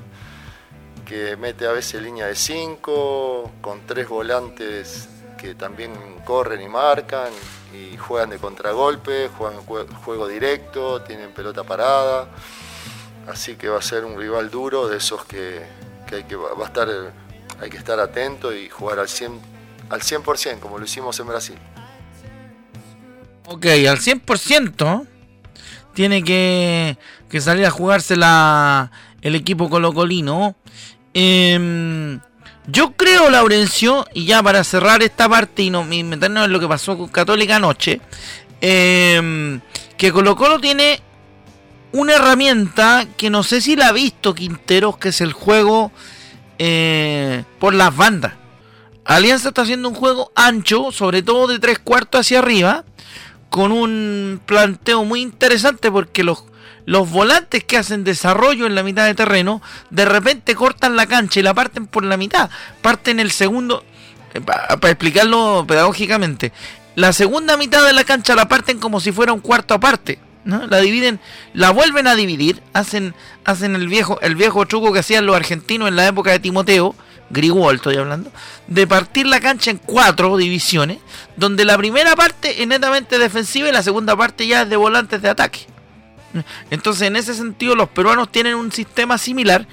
que 1.07 1.37
mete 1.37 1.67
a 1.67 1.73
veces 1.73 2.03
línea 2.03 2.27
de 2.27 2.35
5, 2.35 3.51
con 3.63 3.87
tres 3.87 4.09
volantes 4.09 5.09
que 5.39 5.55
también 5.55 5.93
corren 6.25 6.61
y 6.61 6.69
marcan 6.69 7.33
y 7.73 7.97
juegan 7.97 8.29
de 8.29 8.39
contragolpe, 8.39 9.29
juegan 9.29 9.63
juego 9.65 10.29
directo, 10.29 11.01
tienen 11.01 11.33
pelota 11.33 11.65
parada. 11.65 12.29
Así 13.27 13.57
que 13.57 13.71
va 13.71 13.79
a 13.79 13.83
ser 13.83 14.05
un 14.05 14.19
rival 14.19 14.51
duro 14.51 14.87
de 14.87 14.99
esos 14.99 15.25
que, 15.25 15.63
hay 16.13 16.25
que 16.25 16.37
va 16.37 16.51
a 16.63 16.67
estar 16.67 16.89
hay 17.63 17.71
que 17.71 17.79
estar 17.79 17.99
atento 18.01 18.55
y 18.55 18.69
jugar 18.69 18.99
al 18.99 19.09
100 19.09 19.33
al 19.89 20.01
100% 20.01 20.59
como 20.59 20.79
lo 20.79 20.85
hicimos 20.85 21.19
en 21.21 21.27
Brasil. 21.27 21.57
Ok, 23.47 23.67
al 23.67 23.99
100% 23.99 25.07
tiene 25.95 26.25
que, 26.25 26.97
que 27.29 27.41
salir 27.41 27.67
a 27.67 27.71
jugarse 27.71 28.15
el 28.15 29.35
equipo 29.35 29.69
colocolino. 29.69 30.57
Eh, 31.13 32.19
yo 32.69 32.93
creo, 32.93 33.29
Laurencio, 33.29 34.07
y 34.15 34.25
ya 34.25 34.43
para 34.43 34.63
cerrar 34.65 35.03
esta 35.03 35.29
parte 35.29 35.63
y 35.63 35.71
no 35.71 35.85
meternos 35.85 36.47
en 36.47 36.53
lo 36.53 36.61
que 36.61 36.69
pasó 36.69 36.97
con 36.97 37.09
Católica 37.09 37.57
anoche, 37.57 38.01
em, 38.61 39.61
que 39.97 40.13
Colo 40.13 40.37
Colo 40.37 40.61
tiene 40.61 41.01
una 41.93 42.15
herramienta 42.15 43.07
que 43.17 43.31
no 43.31 43.43
sé 43.43 43.61
si 43.61 43.75
la 43.75 43.89
ha 43.89 43.93
visto 43.93 44.35
Quinteros, 44.35 44.97
que 44.97 45.09
es 45.09 45.21
el 45.21 45.33
juego 45.33 45.91
eh, 46.65 47.43
por 47.59 47.75
las 47.75 47.97
bandas. 47.97 48.35
Alianza 49.05 49.49
está 49.49 49.63
haciendo 49.63 49.89
un 49.89 49.97
juego 49.97 50.31
ancho, 50.37 50.93
sobre 50.93 51.21
todo 51.21 51.49
de 51.49 51.59
tres 51.59 51.81
cuartos 51.81 52.21
hacia 52.21 52.39
arriba, 52.39 52.85
con 53.51 53.73
un 53.73 54.41
planteo 54.47 55.05
muy 55.05 55.23
interesante 55.23 55.91
porque 55.91 56.23
los, 56.23 56.45
los 56.87 57.11
volantes 57.11 57.65
que 57.65 57.79
hacen 57.79 58.05
desarrollo 58.05 58.67
en 58.67 58.77
la 58.77 58.85
mitad 58.85 59.07
de 59.07 59.15
terreno, 59.17 59.61
de 59.91 60.05
repente 60.05 60.55
cortan 60.55 60.95
la 60.95 61.07
cancha 61.07 61.41
y 61.41 61.43
la 61.43 61.53
parten 61.53 61.89
por 61.89 62.05
la 62.05 62.17
mitad. 62.17 62.49
Parten 62.81 63.19
el 63.19 63.33
segundo, 63.33 63.83
eh, 64.33 64.41
para 64.41 64.89
explicarlo 64.89 65.65
pedagógicamente, 65.67 66.53
la 66.95 67.13
segunda 67.13 67.57
mitad 67.57 67.85
de 67.85 67.93
la 67.93 68.05
cancha 68.05 68.37
la 68.37 68.47
parten 68.47 68.79
como 68.79 69.01
si 69.01 69.11
fuera 69.11 69.33
un 69.33 69.41
cuarto 69.41 69.75
aparte. 69.75 70.21
¿No? 70.45 70.67
La 70.67 70.81
dividen, 70.81 71.21
la 71.55 71.71
vuelven 71.71 72.07
a 72.07 72.15
dividir, 72.15 72.63
hacen, 72.73 73.15
hacen 73.45 73.75
el 73.75 73.89
viejo, 73.89 74.21
el 74.21 74.37
viejo 74.37 74.67
truco 74.67 74.93
que 74.93 75.01
hacían 75.01 75.27
los 75.27 75.37
argentinos 75.37 75.89
en 75.89 75.97
la 75.97 76.07
época 76.07 76.31
de 76.31 76.41
Timoteo, 76.41 76.95
Grigol 77.31 77.77
estoy 77.77 77.97
hablando, 77.97 78.31
de 78.67 78.87
partir 78.87 79.27
la 79.27 79.41
cancha 79.41 79.71
en 79.71 79.79
cuatro 79.79 80.37
divisiones, 80.37 80.99
donde 81.37 81.65
la 81.65 81.79
primera 81.79 82.15
parte 82.15 82.63
es 82.63 82.69
netamente 82.69 83.19
defensiva 83.19 83.69
y 83.69 83.73
la 83.73 83.83
segunda 83.83 84.17
parte 84.17 84.47
ya 84.47 84.63
es 84.63 84.69
de 84.69 84.77
volantes 84.77 85.23
de 85.23 85.31
ataque. 85.31 85.67
Entonces, 86.71 87.09
en 87.09 87.17
ese 87.17 87.35
sentido, 87.35 87.75
los 87.75 87.89
peruanos 87.89 88.31
tienen 88.31 88.55
un 88.55 88.73
sistema 88.73 89.19
similar 89.19 89.67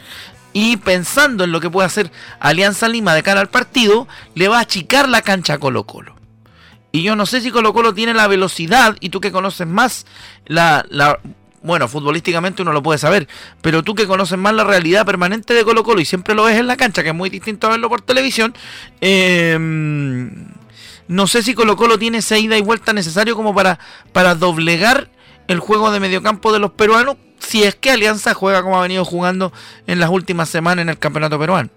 y 0.51 0.77
pensando 0.77 1.43
en 1.43 1.51
lo 1.51 1.61
que 1.61 1.69
puede 1.69 1.85
hacer 1.85 2.11
Alianza 2.39 2.87
Lima 2.87 3.13
de 3.13 3.23
cara 3.23 3.41
al 3.41 3.49
partido, 3.49 4.07
le 4.35 4.47
va 4.47 4.57
a 4.57 4.61
achicar 4.61 5.07
la 5.07 5.21
cancha 5.21 5.53
a 5.53 5.57
Colo 5.59 5.83
Colo. 5.83 6.18
Y 6.91 7.03
yo 7.03 7.15
no 7.15 7.25
sé 7.25 7.41
si 7.41 7.51
Colo 7.51 7.73
Colo 7.73 7.93
tiene 7.93 8.13
la 8.13 8.27
velocidad, 8.27 8.95
y 8.99 9.09
tú 9.09 9.21
que 9.21 9.31
conoces 9.31 9.67
más 9.67 10.05
la, 10.45 10.85
bueno, 11.61 11.87
futbolísticamente 11.87 12.61
uno 12.61 12.71
lo 12.71 12.81
puede 12.81 12.97
saber, 12.97 13.27
pero 13.61 13.83
tú 13.83 13.93
que 13.93 14.07
conoces 14.07 14.37
más 14.37 14.53
la 14.53 14.63
realidad 14.63 15.05
permanente 15.05 15.53
de 15.53 15.63
Colo 15.63 15.83
Colo 15.83 16.01
y 16.01 16.05
siempre 16.05 16.33
lo 16.33 16.45
ves 16.45 16.57
en 16.57 16.67
la 16.67 16.77
cancha, 16.77 17.03
que 17.03 17.09
es 17.09 17.15
muy 17.15 17.29
distinto 17.29 17.67
a 17.67 17.71
verlo 17.71 17.89
por 17.89 18.01
televisión, 18.01 18.55
eh, 19.01 19.57
no 21.07 21.27
sé 21.27 21.43
si 21.43 21.53
Colo 21.53 21.75
Colo 21.75 21.99
tiene 21.99 22.19
esa 22.19 22.37
ida 22.37 22.57
y 22.57 22.61
vuelta 22.61 22.93
necesario 22.93 23.35
como 23.35 23.53
para, 23.53 23.79
para 24.13 24.35
doblegar 24.35 25.09
el 25.47 25.59
juego 25.59 25.91
de 25.91 25.99
mediocampo 25.99 26.53
de 26.53 26.59
los 26.59 26.71
peruanos, 26.71 27.17
si 27.39 27.63
es 27.63 27.75
que 27.75 27.91
Alianza 27.91 28.33
juega 28.33 28.61
como 28.61 28.77
ha 28.77 28.81
venido 28.81 29.05
jugando 29.05 29.51
en 29.87 29.99
las 29.99 30.09
últimas 30.09 30.49
semanas 30.49 30.83
en 30.83 30.89
el 30.89 30.99
campeonato 30.99 31.39
peruano. 31.39 31.69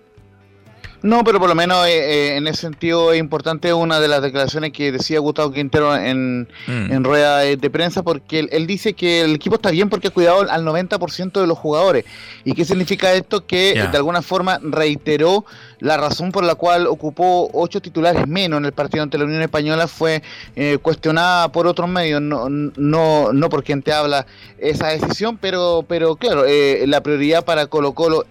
No, 1.02 1.24
pero 1.24 1.40
por 1.40 1.48
lo 1.48 1.56
menos 1.56 1.84
eh, 1.86 1.90
eh, 1.90 2.36
en 2.36 2.46
ese 2.46 2.62
sentido 2.62 3.12
es 3.12 3.18
importante 3.18 3.74
una 3.74 3.98
de 3.98 4.06
las 4.06 4.22
declaraciones 4.22 4.72
que 4.72 4.92
decía 4.92 5.18
Gustavo 5.18 5.52
Quintero 5.52 5.96
en, 5.96 6.42
mm. 6.68 6.92
en 6.92 7.04
rueda 7.04 7.38
de 7.38 7.70
prensa, 7.70 8.04
porque 8.04 8.48
él, 8.50 8.66
dice 8.68 8.92
que 8.92 9.22
el 9.22 9.34
equipo 9.34 9.56
está 9.56 9.70
bien 9.72 9.88
porque 9.88 10.08
ha 10.08 10.10
cuidado 10.12 10.48
al 10.48 10.64
90% 10.64 11.40
de 11.40 11.46
los 11.48 11.58
jugadores. 11.58 12.04
¿Y 12.44 12.54
qué 12.54 12.64
significa 12.64 13.12
esto? 13.14 13.46
Que 13.46 13.74
de 13.74 13.96
alguna 13.96 14.22
forma 14.22 14.60
reiteró 14.62 15.44
la 15.80 15.96
razón 15.96 16.30
por 16.30 16.44
la 16.44 16.54
cual 16.54 16.86
ocupó 16.86 17.50
ocho 17.52 17.82
titulares 17.82 18.28
menos 18.28 18.58
en 18.58 18.66
el 18.66 18.72
partido 18.72 19.02
ante 19.02 19.18
la 19.18 19.24
Unión 19.24 19.42
Española 19.42 19.88
fue 19.88 20.22
eh, 20.54 20.78
cuestionada 20.80 21.50
por 21.50 21.66
otros 21.66 21.88
medios, 21.88 22.22
no, 22.22 22.48
no, 22.48 23.32
no 23.32 23.48
por 23.48 23.64
quien 23.64 23.82
te 23.82 23.92
habla 23.92 24.24
esa 24.58 24.88
decisión, 24.88 25.36
pero, 25.36 25.84
pero 25.88 26.14
claro, 26.14 26.44
la 26.86 27.00
prioridad 27.00 27.44
para 27.44 27.66
Colo 27.66 27.92
Colo, 27.92 28.24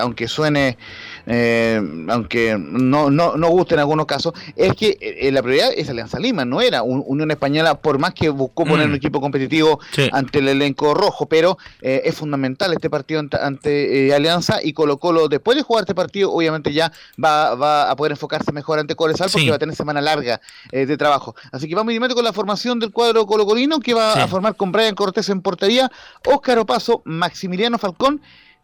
aunque 0.00 0.26
suene 0.26 0.76
eh, 1.26 1.80
aunque 2.08 2.56
no, 2.58 3.10
no, 3.10 3.36
no 3.36 3.48
guste 3.48 3.74
en 3.74 3.80
algunos 3.80 4.06
casos, 4.06 4.34
es 4.56 4.74
que 4.74 4.98
eh, 5.00 5.30
la 5.32 5.42
prioridad 5.42 5.70
es 5.76 5.88
Alianza 5.88 6.18
Lima, 6.18 6.44
no 6.44 6.60
era 6.60 6.82
Unión 6.82 7.30
Española, 7.30 7.80
por 7.80 7.98
más 7.98 8.14
que 8.14 8.28
buscó 8.28 8.64
poner 8.64 8.86
un 8.86 8.92
mm. 8.92 8.96
equipo 8.96 9.20
competitivo 9.20 9.80
ante 10.12 10.38
el 10.40 10.48
elenco 10.48 10.94
rojo, 10.94 11.26
pero 11.26 11.58
eh, 11.80 12.02
es 12.04 12.14
fundamental 12.14 12.72
este 12.72 12.90
partido 12.90 13.20
ante, 13.20 14.14
Alianza 14.14 14.58
y 14.62 14.72
Colo 14.72 14.98
Colo, 14.98 15.28
después 15.28 15.56
de 15.56 15.62
jugar 15.62 15.82
este 15.82 15.94
partido, 15.94 16.32
obviamente 16.32 16.72
ya 16.72 16.92
va, 17.22 17.54
va 17.54 17.90
a 17.90 17.96
poder 17.96 18.12
enfocarse 18.12 18.52
mejor 18.52 18.78
ante 18.78 18.94
Colesal 18.94 19.30
porque 19.30 19.50
va 19.50 19.56
a 19.56 19.58
tener 19.58 19.74
semana 19.74 20.00
larga 20.00 20.40
de 20.70 20.96
trabajo. 20.96 21.34
Así 21.50 21.68
que 21.68 21.74
vamos 21.74 21.92
inmediatamente 21.92 22.14
con 22.14 22.24
la 22.24 22.32
formación 22.32 22.78
del 22.78 22.90
cuadro 22.90 23.26
colocolino 23.26 23.80
que 23.80 23.94
va 23.94 24.12
a 24.14 24.28
formar 24.28 24.56
con 24.56 24.72
Brian 24.72 24.94
Cortés 24.94 25.28
en 25.28 25.40
portería, 25.40 25.90
Óscar 26.26 26.58
Opaso, 26.58 27.02
Maximiliano 27.04 27.78
Falcón 27.78 28.20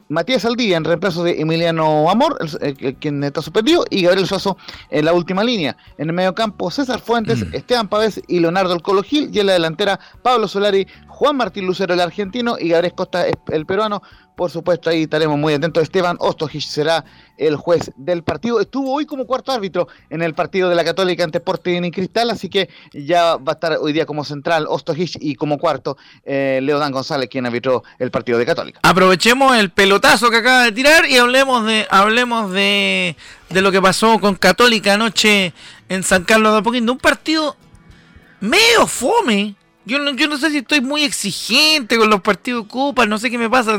Matías 0.08 0.44
Aldía 0.44 0.76
en 0.76 0.84
reemplazo 0.84 1.22
de 1.22 1.40
Emiliano 1.40 2.10
Amor, 2.10 2.38
quien 3.00 3.22
está 3.22 3.42
suspendido, 3.42 3.84
y 3.90 4.02
Gabriel 4.02 4.26
Suazo 4.26 4.56
en 4.90 5.04
la 5.04 5.12
última 5.12 5.44
línea. 5.44 5.76
En 5.98 6.08
el 6.08 6.14
medio 6.14 6.34
campo, 6.34 6.70
César 6.70 7.00
Fuentes, 7.00 7.46
mm. 7.46 7.54
Esteban 7.54 7.88
Pávez 7.88 8.20
y 8.26 8.40
Leonardo 8.40 8.74
El 8.74 9.04
Gil, 9.04 9.30
y 9.32 9.40
en 9.40 9.46
la 9.46 9.52
delantera, 9.52 10.00
Pablo 10.22 10.48
Solari, 10.48 10.86
Juan 11.18 11.37
Martín 11.37 11.66
Lucero, 11.66 11.94
el 11.94 12.00
argentino, 12.00 12.58
y 12.60 12.68
Gabriel 12.68 12.94
Costa, 12.94 13.26
el 13.26 13.66
peruano. 13.66 14.04
Por 14.37 14.52
supuesto, 14.52 14.88
ahí 14.88 15.02
estaremos 15.02 15.37
muy 15.37 15.52
atentos. 15.52 15.82
Esteban 15.82 16.16
Ostojich 16.20 16.64
será 16.64 17.04
el 17.37 17.56
juez 17.56 17.90
del 17.96 18.22
partido. 18.22 18.60
Estuvo 18.60 18.92
hoy 18.92 19.04
como 19.04 19.26
cuarto 19.26 19.50
árbitro 19.50 19.88
en 20.10 20.22
el 20.22 20.32
partido 20.34 20.68
de 20.68 20.76
la 20.76 20.84
Católica 20.84 21.25
ante 21.25 21.38
Sporting 21.38 21.82
y 21.82 21.90
Cristal, 21.90 22.30
así 22.30 22.48
que 22.48 22.68
ya 22.92 23.34
va 23.34 23.50
a 23.50 23.54
estar 23.54 23.78
hoy 23.80 23.92
día 23.92 24.06
como 24.06 24.25
central 24.25 24.66
Ostojich 24.68 25.18
y 25.20 25.34
como 25.34 25.58
cuarto 25.58 25.96
eh, 26.22 26.60
Leodán 26.62 26.92
González, 26.92 27.28
quien 27.28 27.46
arbitró 27.46 27.82
el 27.98 28.12
partido 28.12 28.38
de 28.38 28.46
Católica. 28.46 28.78
Aprovechemos 28.84 29.56
el 29.56 29.70
pelotazo 29.70 30.30
que 30.30 30.37
acaba 30.37 30.62
de 30.62 30.70
tirar 30.70 31.04
y 31.04 31.16
hablemos 31.16 31.66
de 31.66 31.88
hablemos 31.90 32.52
de, 32.52 33.16
de 33.50 33.60
lo 33.60 33.72
que 33.72 33.82
pasó 33.82 34.20
con 34.20 34.37
Católica 34.37 34.94
anoche 34.94 35.52
en 35.88 36.04
San 36.04 36.22
Carlos 36.22 36.52
de 36.52 36.58
Apoquindo. 36.60 36.92
Un 36.92 36.98
partido 36.98 37.56
medio 38.38 38.87
fome 38.87 39.56
yo 39.88 39.99
no, 39.99 40.14
yo 40.14 40.28
no 40.28 40.37
sé 40.37 40.50
si 40.50 40.59
estoy 40.59 40.83
muy 40.83 41.02
exigente 41.02 41.97
con 41.97 42.11
los 42.11 42.21
partidos 42.21 42.66
Copa, 42.68 43.07
no 43.07 43.16
sé 43.18 43.30
qué 43.30 43.38
me 43.38 43.49
pasa, 43.49 43.78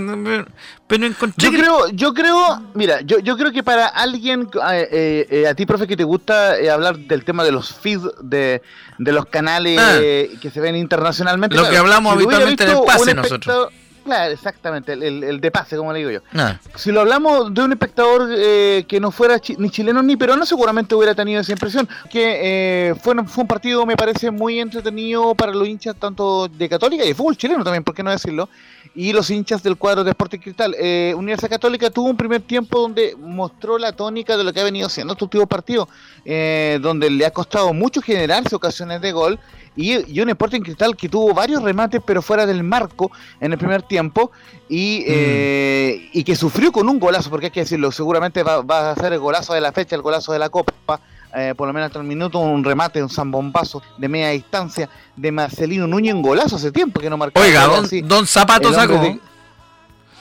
pero 0.87 1.05
encontré. 1.05 1.45
Yo 1.45 1.51
creo, 1.51 1.89
yo 1.89 2.13
creo, 2.15 2.63
mira, 2.73 3.01
yo, 3.01 3.19
yo 3.19 3.37
creo 3.37 3.51
que 3.51 3.61
para 3.61 3.85
alguien, 3.85 4.49
eh, 4.71 4.87
eh, 4.91 5.27
eh, 5.29 5.47
a 5.47 5.53
ti, 5.53 5.67
profe, 5.67 5.85
que 5.85 5.95
te 5.95 6.03
gusta 6.03 6.55
hablar 6.73 6.97
del 6.97 7.23
tema 7.23 7.43
de 7.43 7.51
los 7.51 7.75
feeds 7.75 8.09
de, 8.23 8.63
de 8.97 9.11
los 9.11 9.27
canales 9.27 9.79
ah. 9.79 9.99
que 10.41 10.49
se 10.51 10.59
ven 10.59 10.75
internacionalmente. 10.75 11.55
Lo 11.55 11.69
que 11.69 11.77
hablamos 11.77 12.13
habitualmente 12.13 12.63
en 12.63 12.71
el 12.71 12.83
pase 12.85 13.13
nosotros 13.13 13.69
Claro, 14.09 14.33
exactamente, 14.33 14.93
el, 14.93 15.39
de 15.39 15.51
pase, 15.51 15.77
como 15.77 15.93
le 15.93 15.99
digo 15.99 16.09
yo. 16.09 16.21
Ah. 16.33 16.59
Si 16.73 16.91
lo 16.91 17.01
hablamos 17.01 17.53
de 17.53 17.61
un 17.61 17.73
espectador 17.73 18.27
eh, 18.35 18.83
que 18.87 18.99
no 18.99 19.11
fuera 19.11 19.39
ni 19.59 19.69
chileno 19.69 20.01
ni 20.01 20.17
peruano, 20.17 20.47
seguramente 20.47 20.95
hubiera 20.95 21.13
tenido 21.13 21.41
esa 21.41 21.51
impresión. 21.51 21.87
Que 22.09 22.89
eh, 22.89 22.95
fue, 22.95 23.13
fue 23.25 23.43
un 23.43 23.47
partido, 23.47 23.85
me 23.85 23.95
parece, 23.95 24.31
muy 24.31 24.59
entretenido 24.59 25.35
para 25.35 25.51
los 25.51 25.67
hinchas 25.67 25.95
tanto 25.95 26.47
de 26.47 26.67
Católica 26.67 27.05
y 27.05 27.09
de 27.09 27.13
fútbol 27.13 27.37
chileno 27.37 27.63
también, 27.63 27.83
¿por 27.83 27.93
qué 27.93 28.01
no 28.01 28.09
decirlo? 28.09 28.49
Y 28.95 29.13
los 29.13 29.29
hinchas 29.29 29.61
del 29.61 29.77
cuadro 29.77 30.03
de 30.03 30.09
Sporting 30.09 30.39
Cristal. 30.39 30.75
Eh, 30.79 31.13
Universidad 31.15 31.51
Católica 31.51 31.91
tuvo 31.91 32.09
un 32.09 32.17
primer 32.17 32.41
tiempo 32.41 32.79
donde 32.79 33.15
mostró 33.15 33.77
la 33.77 33.91
tónica 33.91 34.37
de 34.37 34.43
lo 34.43 34.51
que 34.51 34.59
ha 34.59 34.63
venido 34.63 34.89
siendo 34.89 35.13
este 35.13 35.23
último 35.23 35.45
partido, 35.45 35.87
eh, 36.25 36.79
donde 36.81 37.11
le 37.11 37.27
ha 37.27 37.31
costado 37.31 37.73
mucho 37.73 38.01
generarse 38.01 38.55
ocasiones 38.55 39.01
de 39.01 39.11
gol 39.11 39.39
y, 39.79 40.19
un 40.19 40.29
Sporting 40.29 40.61
Cristal 40.61 40.95
que 40.95 41.07
tuvo 41.07 41.33
varios 41.33 41.63
remates 41.63 42.01
pero 42.05 42.21
fuera 42.21 42.45
del 42.45 42.63
marco 42.63 43.11
en 43.39 43.53
el 43.53 43.57
primer 43.57 43.81
tiempo 43.83 44.31
y, 44.67 44.99
mm. 44.99 45.03
eh, 45.07 46.09
y 46.13 46.23
que 46.23 46.35
sufrió 46.35 46.71
con 46.71 46.89
un 46.89 46.99
golazo, 46.99 47.29
porque 47.29 47.47
hay 47.47 47.51
que 47.51 47.61
decirlo, 47.61 47.91
seguramente 47.91 48.43
va, 48.43 48.91
a 48.91 48.95
ser 48.95 49.13
el 49.13 49.19
golazo 49.19 49.53
de 49.53 49.61
la 49.61 49.71
fecha, 49.71 49.95
el 49.95 50.01
golazo 50.01 50.33
de 50.33 50.39
la 50.39 50.49
Copa. 50.49 50.99
Eh, 51.35 51.53
por 51.55 51.67
lo 51.67 51.73
menos 51.73 51.87
hasta 51.87 51.99
el 51.99 52.05
minuto, 52.05 52.39
un 52.39 52.63
remate, 52.63 53.03
un 53.03 53.09
zambombazo 53.09 53.83
de 53.99 54.09
media 54.09 54.29
distancia 54.29 54.89
de 55.15 55.31
Marcelino 55.31 55.85
Núñez 55.85 56.15
en 56.15 56.23
golazo 56.23 56.55
hace 56.55 56.71
tiempo 56.71 56.99
que 56.99 57.09
no 57.09 57.17
marcaba. 57.17 57.45
Oiga, 57.45 57.67
don, 57.67 57.87
don 58.07 58.25
Zapato 58.25 58.73
sacó. 58.73 58.99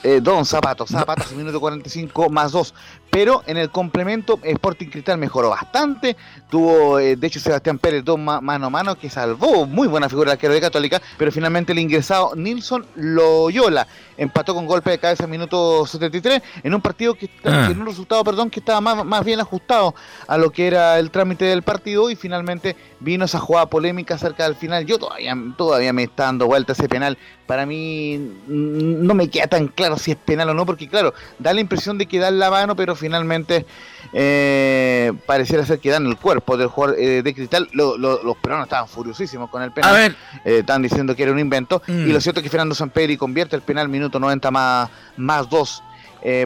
Eh, 0.01 0.19
don 0.21 0.45
Zapato, 0.45 0.87
Zapato, 0.87 1.23
minuto 1.35 1.59
45 1.59 2.29
más 2.29 2.53
2. 2.53 2.73
Pero 3.09 3.43
en 3.47 3.57
el 3.57 3.69
complemento, 3.69 4.39
Sporting 4.43 4.87
Cristal 4.87 5.17
mejoró 5.17 5.49
bastante. 5.49 6.15
Tuvo, 6.49 6.99
eh, 6.99 7.15
de 7.15 7.27
hecho, 7.27 7.39
Sebastián 7.39 7.79
Pérez 7.79 8.03
dos 8.03 8.19
mano 8.19 8.67
a 8.67 8.69
mano 8.69 8.95
que 8.95 9.09
salvó 9.09 9.65
muy 9.65 9.87
buena 9.87 10.09
figura 10.09 10.31
de 10.31 10.33
arquero 10.33 10.53
de 10.53 10.61
Católica. 10.61 11.01
Pero 11.17 11.31
finalmente 11.31 11.71
el 11.71 11.79
ingresado 11.79 12.35
Nilson 12.35 12.85
Loyola 12.95 13.87
empató 14.17 14.53
con 14.53 14.65
golpe 14.65 14.91
de 14.91 14.99
cabeza 14.99 15.23
en 15.23 15.29
minuto 15.29 15.85
73 15.85 16.41
en 16.63 16.73
un 16.73 16.81
partido 16.81 17.15
que 17.15 17.29
ah. 17.45 17.69
en 17.71 17.79
un 17.79 17.87
resultado, 17.87 18.23
perdón, 18.23 18.49
que 18.49 18.59
estaba 18.59 18.81
más, 18.81 19.05
más 19.05 19.23
bien 19.23 19.39
ajustado 19.39 19.95
a 20.27 20.37
lo 20.37 20.51
que 20.51 20.67
era 20.67 20.99
el 20.99 21.09
trámite 21.09 21.45
del 21.45 21.63
partido 21.63 22.09
y 22.09 22.15
finalmente 22.15 22.75
vino 22.99 23.25
esa 23.25 23.39
jugada 23.39 23.67
polémica 23.67 24.17
cerca 24.17 24.43
del 24.43 24.55
final. 24.55 24.85
Yo 24.85 24.99
todavía, 24.99 25.35
todavía 25.57 25.93
me 25.93 26.03
está 26.03 26.25
dando 26.25 26.47
vuelta 26.47 26.73
ese 26.73 26.89
penal. 26.89 27.17
Para 27.47 27.65
mí 27.65 28.19
no 28.47 29.13
me 29.15 29.29
queda 29.29 29.47
tan 29.47 29.69
claro 29.69 29.97
si 29.97 30.11
es 30.11 30.17
penal 30.17 30.49
o 30.49 30.53
no, 30.53 30.65
porque 30.65 30.87
claro, 30.87 31.13
da 31.39 31.53
la 31.53 31.61
impresión 31.61 31.97
de 31.97 32.05
que 32.05 32.19
da 32.19 32.29
la 32.29 32.51
mano, 32.51 32.75
pero 32.75 32.95
finalmente 32.99 33.65
eh, 34.13 35.11
pareciera 35.25 35.65
ser 35.65 35.79
que 35.79 35.89
dan 35.89 36.05
el 36.05 36.17
cuerpo 36.17 36.57
del 36.57 36.67
jugador 36.67 36.99
eh, 36.99 37.21
de 37.23 37.33
cristal. 37.33 37.69
los 37.73 38.37
peruanos 38.37 38.67
estaban 38.67 38.87
furiosísimos 38.87 39.49
con 39.49 39.61
el 39.61 39.71
penal. 39.71 39.95
A 39.95 40.05
eh, 40.05 40.13
estaban 40.43 40.81
diciendo 40.81 41.15
que 41.15 41.23
era 41.23 41.31
un 41.31 41.39
invento. 41.39 41.81
Mm. 41.87 42.09
Y 42.09 42.11
lo 42.11 42.21
cierto 42.21 42.39
es 42.39 42.43
que 42.43 42.49
Fernando 42.49 42.75
Samperi 42.75 43.17
convierte 43.17 43.55
el 43.55 43.61
penal 43.61 43.89
minuto 43.89 44.19
90 44.19 44.51
más, 44.51 44.89
más 45.17 45.49
2. 45.49 45.83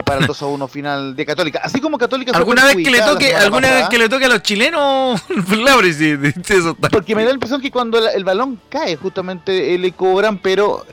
para 0.04 0.20
el 0.20 0.26
2 0.26 0.42
a 0.42 0.46
1 0.46 0.68
final 0.68 1.16
de 1.16 1.26
Católica. 1.26 1.60
Así 1.62 1.80
como 1.80 1.98
Católica 1.98 2.32
¿Alguna 2.36 2.64
vez 2.64 2.76
que 2.76 2.90
le 2.90 3.00
toque, 3.00 3.34
alguna 3.34 3.70
vez 3.70 3.88
que 3.88 3.98
le 3.98 4.08
toque 4.08 4.26
a 4.26 4.28
los 4.28 4.42
chilenos, 4.42 5.20
Porque 6.90 7.14
me 7.14 7.22
da 7.22 7.28
la 7.28 7.34
impresión 7.34 7.60
que 7.60 7.70
cuando 7.70 7.98
el 8.08 8.24
balón 8.24 8.60
cae, 8.68 8.96
justamente 8.96 9.76
le 9.76 9.92
cobran, 9.92 10.38
pero 10.38 10.86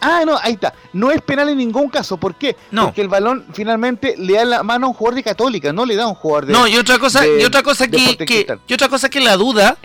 Ah, 0.00 0.22
no, 0.26 0.36
ahí 0.38 0.52
está. 0.54 0.74
No 0.92 1.10
es 1.10 1.20
penal 1.22 1.48
en 1.48 1.58
ningún 1.58 1.88
caso. 1.88 2.16
¿Por 2.18 2.34
qué? 2.34 2.56
No. 2.70 2.84
Porque 2.86 3.00
el 3.00 3.08
balón 3.08 3.46
finalmente 3.54 4.14
le 4.18 4.34
da 4.34 4.44
la 4.44 4.62
mano 4.62 4.86
a 4.86 4.88
un 4.90 4.94
jugador 4.94 5.14
de 5.16 5.22
Católica, 5.22 5.72
no 5.72 5.84
le 5.86 5.96
da 5.96 6.04
a 6.04 6.08
un 6.08 6.14
jugador 6.14 6.46
de. 6.46 6.52
No, 6.52 6.66
y 6.66 6.76
otra 6.76 6.98
cosa, 6.98 7.22
de- 7.22 7.40
y 7.40 7.44
otra 7.44 7.62
cosa 7.62 7.88
que, 7.88 7.96
y 8.66 8.74
otra 8.74 8.88
cosa 8.88 9.08
que 9.08 9.20
la 9.20 9.36
duda, 9.36 9.76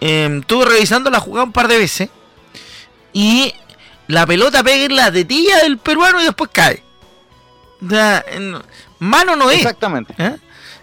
eh, 0.00 0.28
estuve 0.40 0.66
revisando 0.66 1.10
la 1.10 1.20
jugada 1.20 1.44
un 1.44 1.52
par 1.52 1.68
de 1.68 1.78
veces 1.78 2.10
y 3.12 3.54
la 4.08 4.26
pelota 4.26 4.62
pega 4.62 4.84
en 4.84 4.94
la 4.96 5.10
tetilla 5.10 5.58
del 5.62 5.78
peruano 5.78 6.20
y 6.20 6.24
después 6.24 6.50
cae. 6.52 6.82
O 7.84 7.88
sea, 7.88 8.24
en- 8.28 8.56
mano 8.98 9.36
no 9.36 9.50
es. 9.50 9.58
Exactamente. 9.58 10.14
¿eh? 10.18 10.36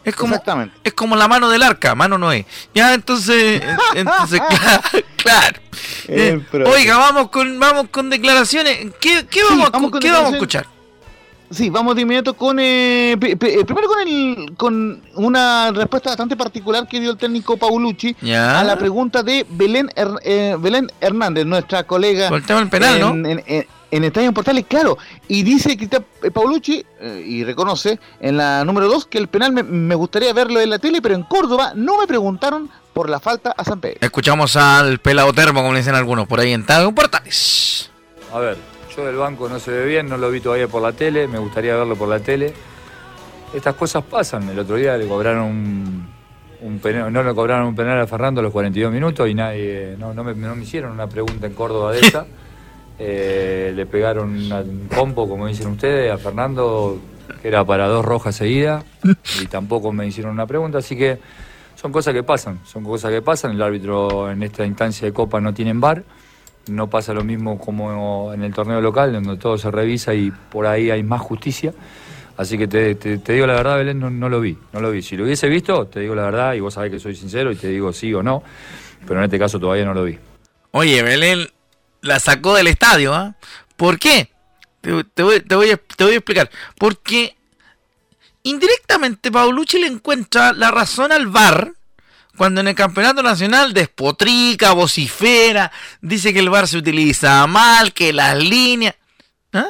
Es 0.03 0.15
como, 0.15 0.33
Exactamente. 0.35 0.75
es 0.83 0.93
como 0.93 1.15
la 1.15 1.27
mano 1.27 1.49
del 1.49 1.63
arca, 1.63 1.95
mano 1.95 2.17
no 2.17 2.31
es. 2.31 2.45
Ya, 2.73 2.93
entonces, 2.93 3.61
entonces 3.95 4.41
claro. 4.49 4.81
claro. 5.17 5.59
Eh, 6.07 6.41
oiga, 6.65 6.97
vamos 6.97 7.29
con, 7.29 7.59
vamos 7.59 7.87
con 7.89 8.09
declaraciones. 8.09 8.87
¿Qué, 8.99 9.25
qué 9.29 9.41
vamos, 9.49 9.69
con 9.69 9.99
qué 9.99 10.11
vamos 10.11 10.31
a 10.31 10.35
escuchar? 10.35 10.67
Sí, 11.49 11.69
vamos 11.69 11.95
de 11.95 12.01
inmediato 12.01 12.33
con. 12.33 12.57
eh, 12.59 13.11
eh, 13.13 13.17
primero 13.37 13.87
con, 13.87 13.99
el, 14.07 14.53
con 14.57 15.01
una 15.15 15.71
respuesta 15.71 16.09
bastante 16.09 16.35
particular 16.35 16.87
que 16.87 16.99
dio 16.99 17.11
el 17.11 17.17
técnico 17.17 17.57
Paulucci 17.57 18.15
Ya. 18.21 18.59
a 18.59 18.63
la 18.63 18.75
pregunta 18.75 19.21
de 19.21 19.45
Belén, 19.49 19.87
eh, 20.23 20.55
Belén 20.59 20.91
Hernández, 20.99 21.45
nuestra 21.45 21.83
colega. 21.83 22.29
Por 22.29 22.39
el 22.39 22.45
tema 22.45 22.59
del 22.59 22.69
penal, 22.69 22.99
¿no? 22.99 23.29
en, 23.29 23.43
en, 23.45 23.67
en, 23.95 24.03
Estadio 24.03 24.33
Portales, 24.33 24.65
claro. 24.67 24.97
Y 25.27 25.43
dice 25.43 25.75
que 25.77 25.85
está- 25.85 26.03
eh, 26.21 26.31
Paulucci, 26.31 26.85
eh, 26.99 27.23
y 27.25 27.43
reconoce 27.43 27.99
en 28.19 28.37
la 28.37 28.63
número 28.65 28.87
2, 28.87 29.05
que 29.07 29.17
el 29.17 29.27
penal 29.27 29.51
me, 29.53 29.63
me 29.63 29.95
gustaría 29.95 30.33
verlo 30.33 30.59
en 30.61 30.69
la 30.69 30.79
tele, 30.79 31.01
pero 31.01 31.15
en 31.15 31.23
Córdoba 31.23 31.73
no 31.75 31.97
me 31.99 32.07
preguntaron 32.07 32.69
por 32.93 33.09
la 33.09 33.19
falta 33.19 33.51
a 33.57 33.63
San 33.63 33.79
Pedro. 33.79 33.97
Escuchamos 34.01 34.55
al 34.55 34.99
pelado 34.99 35.33
termo, 35.33 35.61
como 35.61 35.73
le 35.73 35.79
dicen 35.79 35.95
algunos, 35.95 36.27
por 36.27 36.39
ahí 36.39 36.53
en 36.53 36.61
Estadio 36.61 36.93
Portales. 36.93 37.89
A 38.33 38.39
ver, 38.39 38.57
yo 38.95 39.05
del 39.05 39.15
banco 39.15 39.49
no 39.49 39.59
se 39.59 39.71
ve 39.71 39.85
bien, 39.85 40.07
no 40.07 40.17
lo 40.17 40.29
vi 40.29 40.41
todavía 40.41 40.67
por 40.67 40.81
la 40.81 40.91
tele, 40.91 41.27
me 41.27 41.39
gustaría 41.39 41.75
verlo 41.75 41.95
por 41.95 42.07
la 42.07 42.19
tele. 42.19 42.53
Estas 43.53 43.75
cosas 43.75 44.03
pasan. 44.03 44.49
El 44.49 44.59
otro 44.59 44.75
día 44.75 44.97
le 44.97 45.07
cobraron 45.07 45.43
un, 45.43 46.07
un 46.61 46.79
penal, 46.79 47.11
no 47.13 47.23
le 47.23 47.33
cobraron 47.35 47.67
un 47.67 47.75
penal 47.75 47.99
a 47.99 48.07
Fernando 48.07 48.39
a 48.39 48.43
los 48.43 48.51
42 48.51 48.91
minutos 48.91 49.27
y 49.29 49.33
nadie, 49.33 49.95
no, 49.99 50.13
no 50.13 50.23
me, 50.23 50.33
no 50.33 50.55
me 50.55 50.63
hicieron 50.63 50.91
una 50.91 51.07
pregunta 51.07 51.45
en 51.47 51.53
Córdoba 51.53 51.91
de 51.91 51.99
esa. 52.01 52.25
Eh, 52.99 53.73
le 53.75 53.85
pegaron 53.85 54.29
un 54.29 54.87
compo, 54.93 55.27
como 55.27 55.47
dicen 55.47 55.67
ustedes, 55.67 56.11
a 56.11 56.17
Fernando, 56.17 56.99
que 57.41 57.47
era 57.47 57.65
para 57.65 57.87
dos 57.87 58.05
rojas 58.05 58.35
seguidas, 58.35 58.85
y 59.41 59.47
tampoco 59.47 59.91
me 59.91 60.05
hicieron 60.07 60.31
una 60.31 60.45
pregunta, 60.45 60.77
así 60.77 60.95
que 60.95 61.17
son 61.75 61.91
cosas 61.91 62.13
que 62.13 62.23
pasan, 62.23 62.59
son 62.65 62.83
cosas 62.83 63.11
que 63.11 63.21
pasan. 63.21 63.51
El 63.51 63.61
árbitro 63.61 64.31
en 64.31 64.41
esta 64.43 64.65
instancia 64.65 65.07
de 65.07 65.13
Copa 65.13 65.41
no 65.41 65.53
tiene 65.53 65.73
bar. 65.73 66.03
No 66.67 66.89
pasa 66.89 67.13
lo 67.13 67.25
mismo 67.25 67.59
como 67.59 68.31
en 68.31 68.41
el 68.41 68.53
torneo 68.53 68.79
local, 68.79 69.11
donde 69.11 69.35
todo 69.35 69.57
se 69.57 69.69
revisa 69.69 70.13
y 70.13 70.31
por 70.31 70.65
ahí 70.65 70.91
hay 70.91 71.03
más 71.03 71.19
justicia. 71.19 71.73
Así 72.37 72.57
que 72.57 72.67
te 72.67 73.33
digo 73.33 73.45
la 73.45 73.55
verdad, 73.55 73.77
Belén, 73.77 73.99
no, 73.99 74.09
no 74.09 74.29
lo 74.29 74.39
vi, 74.39 74.57
no 74.71 74.79
lo 74.79 74.89
vi. 74.89 75.01
Si 75.01 75.17
lo 75.17 75.25
hubiese 75.25 75.49
visto, 75.49 75.87
te 75.87 75.99
digo 75.99 76.15
la 76.15 76.23
verdad 76.23 76.53
y 76.53 76.61
vos 76.61 76.73
sabés 76.73 76.89
que 76.89 76.99
soy 76.99 77.15
sincero 77.15 77.51
y 77.51 77.57
te 77.57 77.67
digo 77.67 77.91
sí 77.91 78.13
o 78.13 78.23
no, 78.23 78.43
pero 79.05 79.19
en 79.19 79.25
este 79.25 79.37
caso 79.37 79.59
todavía 79.59 79.83
no 79.83 79.93
lo 79.93 80.05
vi. 80.05 80.17
Oye, 80.71 81.03
Belén 81.03 81.45
la 82.03 82.19
sacó 82.19 82.53
del 82.53 82.67
estadio, 82.67 83.13
¿ah? 83.13 83.35
¿Por 83.75 83.97
qué? 83.97 84.29
Te, 84.81 85.23
voy 85.23 85.69
a 85.69 85.73
explicar. 86.13 86.51
Porque 86.77 87.35
indirectamente 88.43 89.31
Paulucci 89.31 89.79
le 89.79 89.87
encuentra 89.87 90.51
la 90.51 90.69
razón 90.69 91.11
al 91.11 91.27
VAR 91.27 91.73
cuando 92.35 92.61
en 92.61 92.67
el 92.67 92.75
campeonato 92.75 93.23
nacional 93.23 93.73
despotrica, 93.73 94.73
vocifera, 94.73 95.71
dice 96.01 96.33
que 96.33 96.39
el 96.39 96.49
VAR 96.49 96.67
se 96.67 96.77
utiliza 96.77 97.47
mal, 97.47 97.93
que 97.93 98.11
las 98.11 98.37
líneas. 98.37 98.95
¿ah? 99.53 99.69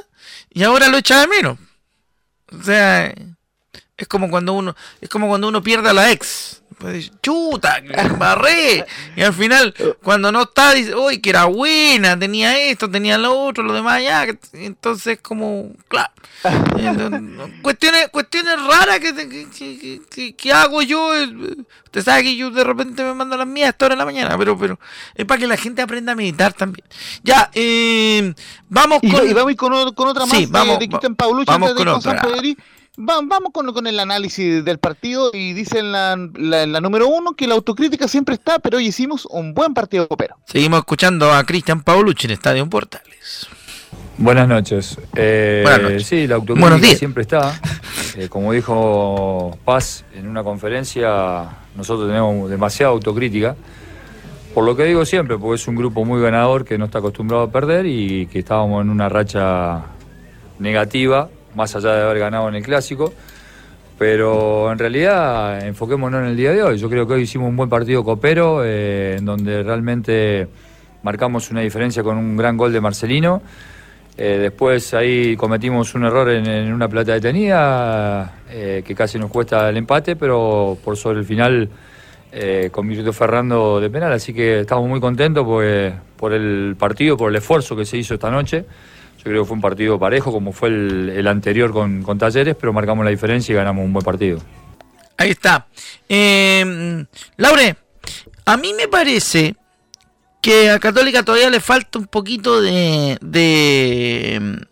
Y 0.49 0.63
ahora 0.63 0.87
lo 0.87 0.97
echa 0.97 1.19
de 1.19 1.27
menos. 1.27 1.59
O 2.51 2.63
sea, 2.63 3.13
es 3.95 4.07
como 4.07 4.29
cuando 4.29 4.53
uno, 4.53 4.75
es 5.01 5.09
como 5.09 5.27
cuando 5.27 5.47
uno 5.47 5.61
pierde 5.61 5.89
a 5.89 5.93
la 5.93 6.11
ex. 6.11 6.62
Pues 6.77 7.11
chuta, 7.21 7.77
embarré. 7.77 8.85
Y 9.15 9.21
al 9.21 9.33
final, 9.33 9.73
cuando 10.01 10.31
no 10.31 10.43
está, 10.43 10.73
dice, 10.73 10.95
uy, 10.95 11.19
que 11.19 11.29
era 11.29 11.45
buena, 11.45 12.17
tenía 12.17 12.57
esto, 12.69 12.89
tenía 12.89 13.17
lo 13.17 13.37
otro, 13.37 13.63
lo 13.63 13.73
demás 13.73 14.01
ya. 14.01 14.25
Entonces, 14.53 15.19
como, 15.21 15.71
claro. 15.87 16.11
Cuestiones, 17.61 18.09
cuestiones 18.09 18.55
raras 18.65 18.99
que, 18.99 19.13
que, 19.15 19.49
que- 19.49 20.01
que- 20.09 20.35
que 20.35 20.53
hago 20.53 20.81
yo. 20.81 21.11
Usted 21.85 22.03
sabe 22.03 22.23
que 22.23 22.35
yo 22.35 22.49
de 22.51 22.63
repente 22.63 23.03
me 23.03 23.13
mando 23.13 23.37
las 23.37 23.47
mías 23.47 23.67
a 23.67 23.69
esta 23.69 23.85
hora 23.85 23.95
de 23.95 23.99
la 23.99 24.05
mañana, 24.05 24.37
pero, 24.37 24.57
pero 24.57 24.79
es 25.15 25.25
para 25.25 25.39
que 25.39 25.47
la 25.47 25.57
gente 25.57 25.81
aprenda 25.81 26.11
a 26.13 26.15
meditar 26.15 26.53
también. 26.53 26.85
Ya, 27.23 27.49
eh, 27.53 28.33
vamos 28.67 28.99
con. 28.99 29.29
y 29.29 29.33
vamos 29.33 29.55
con, 29.55 29.73
otra 30.07 30.25
más 30.25 30.37
Sí, 30.37 30.45
vamos, 30.47 30.79
de, 30.79 30.85
va- 30.85 30.89
Cristian 30.89 31.15
Paulucci 31.15 31.45
vamos 31.51 31.69
antes 31.71 31.85
de 31.85 31.91
con 31.91 32.01
San 32.01 32.17
otra. 32.17 32.29
Va- 32.29 32.37
vamos 32.97 33.51
con, 33.53 33.73
con 33.73 33.87
el 33.87 33.99
análisis 33.99 34.63
del 34.63 34.77
partido 34.77 35.31
y 35.33 35.53
dice 35.53 35.79
en 35.79 35.91
la, 35.91 36.15
la- 36.35 36.81
número 36.81 37.07
uno 37.07 37.33
que 37.33 37.47
la 37.47 37.55
autocrítica 37.55 38.07
siempre 38.07 38.35
está, 38.35 38.59
pero 38.59 38.77
hoy 38.77 38.87
hicimos 38.87 39.25
un 39.25 39.53
buen 39.53 39.73
partido 39.73 40.07
copero. 40.07 40.35
Seguimos 40.45 40.79
escuchando 40.79 41.31
a 41.33 41.43
Cristian 41.43 41.81
Paulucci 41.81 42.27
en 42.27 42.31
Estadio 42.31 42.67
Portales. 42.69 43.47
Buenas 44.17 44.47
noches. 44.47 44.97
Eh, 45.15 45.61
Buenas 45.63 45.81
noches. 45.81 46.05
Sí, 46.07 46.27
la 46.27 46.35
autocrítica 46.35 46.95
siempre 46.95 47.21
está. 47.23 47.59
Eh, 48.15 48.29
como 48.29 48.51
dijo 48.53 49.57
Paz 49.65 50.05
en 50.13 50.27
una 50.27 50.43
conferencia, 50.43 51.47
nosotros 51.75 52.07
tenemos 52.07 52.47
demasiada 52.47 52.91
autocrítica. 52.91 53.55
Por 54.53 54.65
lo 54.65 54.75
que 54.75 54.83
digo 54.83 55.03
siempre, 55.03 55.35
porque 55.39 55.55
es 55.55 55.67
un 55.67 55.73
grupo 55.73 56.05
muy 56.05 56.21
ganador 56.21 56.63
que 56.63 56.77
no 56.77 56.85
está 56.85 56.99
acostumbrado 56.99 57.41
a 57.45 57.49
perder 57.51 57.87
y 57.87 58.27
que 58.27 58.37
estábamos 58.37 58.83
en 58.83 58.91
una 58.91 59.09
racha 59.09 59.85
negativa, 60.59 61.27
más 61.55 61.75
allá 61.75 61.93
de 61.93 62.01
haber 62.03 62.19
ganado 62.19 62.49
en 62.49 62.55
el 62.55 62.63
clásico. 62.63 63.13
Pero 63.97 64.71
en 64.71 64.79
realidad 64.79 65.65
enfoquémonos 65.65 66.21
en 66.21 66.27
el 66.27 66.37
día 66.37 66.51
de 66.51 66.63
hoy. 66.63 66.77
Yo 66.77 66.89
creo 66.89 67.07
que 67.07 67.13
hoy 67.13 67.21
hicimos 67.21 67.49
un 67.49 67.55
buen 67.55 67.69
partido 67.69 68.03
copero, 68.03 68.63
eh, 68.63 69.15
en 69.17 69.25
donde 69.25 69.63
realmente 69.63 70.47
marcamos 71.03 71.51
una 71.51 71.61
diferencia 71.61 72.01
con 72.01 72.17
un 72.17 72.35
gran 72.35 72.57
gol 72.57 72.73
de 72.73 72.81
Marcelino. 72.81 73.41
Eh, 74.15 74.37
después 74.39 74.93
ahí 74.93 75.35
cometimos 75.35 75.95
un 75.95 76.05
error 76.05 76.29
en, 76.29 76.71
una 76.71 76.87
plata 76.87 77.13
detenida 77.13 78.41
eh, 78.49 78.83
que 78.85 78.93
casi 78.93 79.17
nos 79.17 79.31
cuesta 79.31 79.69
el 79.69 79.77
empate, 79.77 80.15
pero 80.15 80.77
por 80.83 80.95
sobre 80.97 81.19
el 81.19 81.25
final 81.25 81.67
eh, 82.31 82.69
convirtió 82.71 83.11
Ferrando 83.11 83.79
de 83.79 83.89
penal. 83.89 84.13
Así 84.13 84.33
que 84.33 84.61
estamos 84.61 84.87
muy 84.87 84.99
contentos 84.99 85.45
por 85.45 86.33
el 86.33 86.75
partido, 86.77 87.17
por 87.17 87.31
el 87.31 87.37
esfuerzo 87.37 87.75
que 87.75 87.85
se 87.85 87.97
hizo 87.97 88.13
esta 88.13 88.29
noche. 88.29 88.65
Yo 89.23 89.31
creo 89.31 89.43
que 89.43 89.47
fue 89.47 89.55
un 89.55 89.61
partido 89.61 89.97
parejo 89.97 90.31
como 90.31 90.51
fue 90.51 90.69
el, 90.69 91.27
anterior 91.27 91.71
con, 91.71 92.03
con 92.03 92.17
Talleres, 92.17 92.57
pero 92.59 92.73
marcamos 92.73 93.05
la 93.05 93.11
diferencia 93.11 93.53
y 93.53 93.55
ganamos 93.55 93.85
un 93.85 93.93
buen 93.93 94.03
partido. 94.03 94.39
Ahí 95.17 95.29
está. 95.29 95.67
Eh, 96.09 97.05
Laure, 97.37 97.77
a 98.45 98.57
mí 98.57 98.73
me 98.73 98.89
parece 98.89 99.55
que 100.41 100.69
a 100.69 100.79
Católica 100.79 101.23
todavía 101.23 101.49
le 101.49 101.61
falta 101.61 101.99
un 101.99 102.07
poquito 102.07 102.61
de, 102.61 103.17
de, 103.21 104.67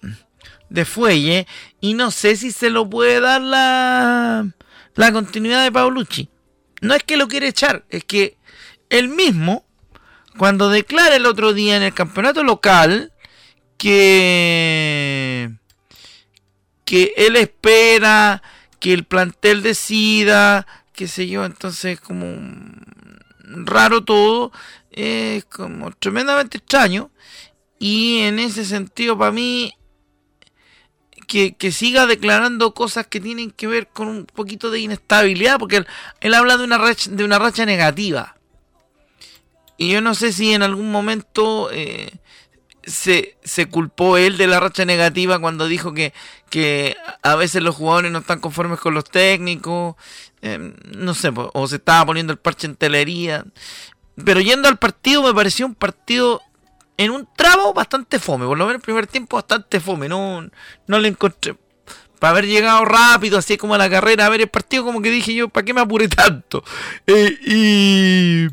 de 0.70 0.86
fuelle 0.86 1.48
y 1.80 1.94
no 1.94 2.12
sé 2.12 2.36
si 2.36 2.52
se 2.52 2.70
lo 2.70 2.90
puede 2.90 3.22
dar 3.22 3.42
la, 3.42 4.46
la 4.96 5.12
continuidad 5.14 5.64
de 5.64 5.72
Paulucci. 5.72 6.28
No 6.82 6.94
es 6.94 7.04
que 7.04 7.16
lo 7.16 7.30
quiere 7.30 7.48
echar, 7.48 7.86
es 7.90 8.04
que 8.04 8.36
él 8.90 9.08
mismo, 9.08 9.66
cuando 10.38 10.70
declara 10.70 11.16
el 11.16 11.26
otro 11.26 11.54
día 11.54 11.78
en 11.78 11.84
el 11.84 11.94
campeonato 11.94 12.44
local 12.44 13.14
que, 13.82 15.50
que 16.86 17.14
él 17.18 17.36
espera 17.36 18.44
que 18.80 18.94
el 18.94 19.06
plantel 19.06 19.64
decida, 19.64 20.68
qué 20.94 21.08
sé 21.08 21.28
yo, 21.28 21.46
entonces 21.46 22.00
como 22.00 22.28
raro 23.40 24.04
todo, 24.04 24.52
es 24.92 25.46
como 25.46 25.90
tremendamente 25.94 26.60
extraño 26.60 27.10
y 27.80 28.20
en 28.20 28.38
ese 28.38 28.66
sentido 28.66 29.18
para 29.18 29.32
mí 29.32 29.74
que, 31.26 31.56
que 31.56 31.72
siga 31.72 32.06
declarando 32.06 32.76
cosas 32.76 33.08
que 33.08 33.20
tienen 33.20 33.50
que 33.50 33.66
ver 33.66 33.88
con 33.88 34.08
un 34.10 34.26
poquito 34.28 34.70
de 34.70 34.82
inestabilidad, 34.82 35.58
porque 35.58 35.84
él, 36.20 36.34
habla 36.36 36.58
de 36.58 36.66
una 36.66 36.78
racha, 36.78 37.10
de 37.10 37.24
una 37.24 37.40
racha 37.40 37.66
negativa. 37.66 38.38
Y 39.76 39.90
yo 39.90 40.02
no 40.02 40.14
sé 40.14 40.34
si 40.34 40.54
en 40.54 40.62
algún 40.62 40.92
momento 40.92 41.72
eh, 41.72 42.12
se, 42.84 43.38
se 43.44 43.68
culpó 43.68 44.18
él 44.18 44.38
de 44.38 44.48
la 44.48 44.60
racha 44.60 44.86
negativa 44.86 45.40
cuando 45.40 45.68
dijo 45.68 45.94
que, 45.94 46.14
que 46.50 46.96
a 47.22 47.36
veces 47.36 47.62
los 47.62 47.76
jugadores 47.76 48.12
no 48.12 48.20
están 48.20 48.40
conformes 48.40 48.80
con 48.80 48.94
los 48.94 49.04
técnicos, 49.04 49.96
eh, 50.42 50.74
no 50.96 51.14
sé, 51.14 51.32
o 51.36 51.68
se 51.68 51.76
estaba 51.78 52.06
poniendo 52.06 52.34
el 52.34 52.40
parche 52.40 52.68
en 52.68 52.76
telería. 52.76 53.46
Pero 54.24 54.40
yendo 54.40 54.68
al 54.68 54.78
partido 54.78 55.24
me 55.24 55.34
pareció 55.34 55.66
un 55.66 55.76
partido 55.76 56.42
en 56.98 57.12
un 57.12 57.28
tramo 57.36 57.74
bastante 57.74 58.20
fome, 58.20 58.46
por 58.46 58.58
lo 58.58 58.66
menos 58.66 58.80
el 58.80 58.84
primer 58.84 59.08
tiempo 59.08 59.38
bastante 59.38 59.80
fome, 59.80 60.08
no, 60.08 60.48
no 60.88 61.00
le 61.00 61.08
encontré. 61.08 61.56
Para 62.20 62.32
haber 62.32 62.46
llegado 62.46 62.86
rápido, 62.86 63.40
así 63.40 63.58
como 63.58 63.74
a 63.74 63.80
la 63.80 63.90
carrera, 63.90 64.28
a 64.28 64.30
ver 64.30 64.42
el 64.42 64.48
partido, 64.48 64.84
como 64.84 65.02
que 65.02 65.10
dije 65.10 65.34
yo, 65.34 65.50
¿para 65.50 65.66
qué 65.66 65.74
me 65.74 65.82
apuré 65.82 66.08
tanto? 66.08 66.64
Eh, 67.08 67.36
y, 67.44 68.48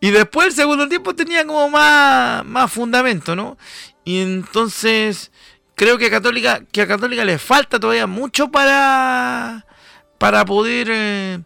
y 0.00 0.10
después 0.10 0.48
el 0.48 0.52
segundo 0.52 0.88
tiempo 0.88 1.14
tenía 1.14 1.44
como 1.44 1.68
más, 1.68 2.44
más 2.44 2.70
fundamento, 2.70 3.34
¿no? 3.34 3.56
Y 4.04 4.20
entonces 4.20 5.30
creo 5.74 5.98
que 5.98 6.06
a 6.06 6.10
Católica, 6.10 6.62
que 6.70 6.82
a 6.82 6.86
Católica 6.86 7.24
le 7.24 7.38
falta 7.38 7.80
todavía 7.80 8.06
mucho 8.06 8.48
para, 8.50 9.66
para 10.18 10.44
poder 10.44 10.88
eh, 10.90 11.40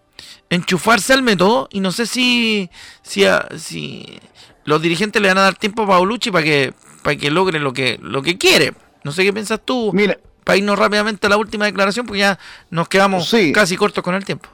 enchufarse 0.50 1.12
al 1.12 1.22
método. 1.22 1.68
Y 1.70 1.80
no 1.80 1.92
sé 1.92 2.06
si, 2.06 2.70
si, 3.02 3.24
si 3.56 4.20
los 4.64 4.82
dirigentes 4.82 5.20
le 5.20 5.28
van 5.28 5.38
a 5.38 5.42
dar 5.42 5.54
tiempo 5.54 5.82
a 5.82 5.86
Paulucci 5.86 6.30
para 6.30 6.44
que, 6.44 6.74
para 7.02 7.16
que 7.16 7.30
logre 7.30 7.58
lo 7.58 7.72
que, 7.72 7.98
lo 8.02 8.22
que 8.22 8.38
quiere. 8.38 8.74
No 9.02 9.12
sé 9.12 9.24
qué 9.24 9.32
piensas 9.32 9.60
tú. 9.64 9.92
Mira, 9.92 10.18
para 10.44 10.56
irnos 10.56 10.78
rápidamente 10.78 11.26
a 11.26 11.30
la 11.30 11.36
última 11.36 11.64
declaración, 11.64 12.06
porque 12.06 12.20
ya 12.20 12.38
nos 12.70 12.88
quedamos 12.88 13.34
casi 13.52 13.76
cortos 13.76 14.04
con 14.04 14.14
el 14.14 14.24
tiempo. 14.24 14.48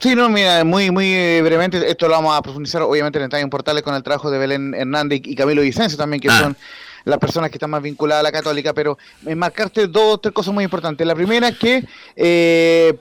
Sí, 0.00 0.14
no, 0.14 0.28
mira, 0.28 0.62
muy 0.64 0.90
muy 0.90 1.14
eh, 1.14 1.40
brevemente, 1.42 1.90
esto 1.90 2.06
lo 2.06 2.14
vamos 2.14 2.36
a 2.36 2.42
profundizar 2.42 2.82
obviamente 2.82 3.22
en 3.22 3.34
en 3.34 3.50
Portales 3.50 3.82
con 3.82 3.94
el 3.94 4.02
trabajo 4.02 4.30
de 4.30 4.38
Belén 4.38 4.74
Hernández 4.74 5.22
y 5.24 5.34
Camilo 5.34 5.62
Vicencio 5.62 5.96
también, 5.96 6.20
que 6.20 6.28
ah. 6.28 6.38
son 6.38 6.56
las 7.04 7.18
personas 7.18 7.50
que 7.50 7.56
están 7.56 7.70
más 7.70 7.82
vinculadas 7.82 8.20
a 8.20 8.24
la 8.24 8.32
católica, 8.32 8.74
pero 8.74 8.98
marcarte 9.36 9.86
dos 9.86 10.14
o 10.14 10.18
tres 10.18 10.34
cosas 10.34 10.52
muy 10.52 10.64
importantes. 10.64 11.06
La 11.06 11.14
primera 11.14 11.48
es 11.48 11.56
que 11.56 11.84
eh, 12.16 12.98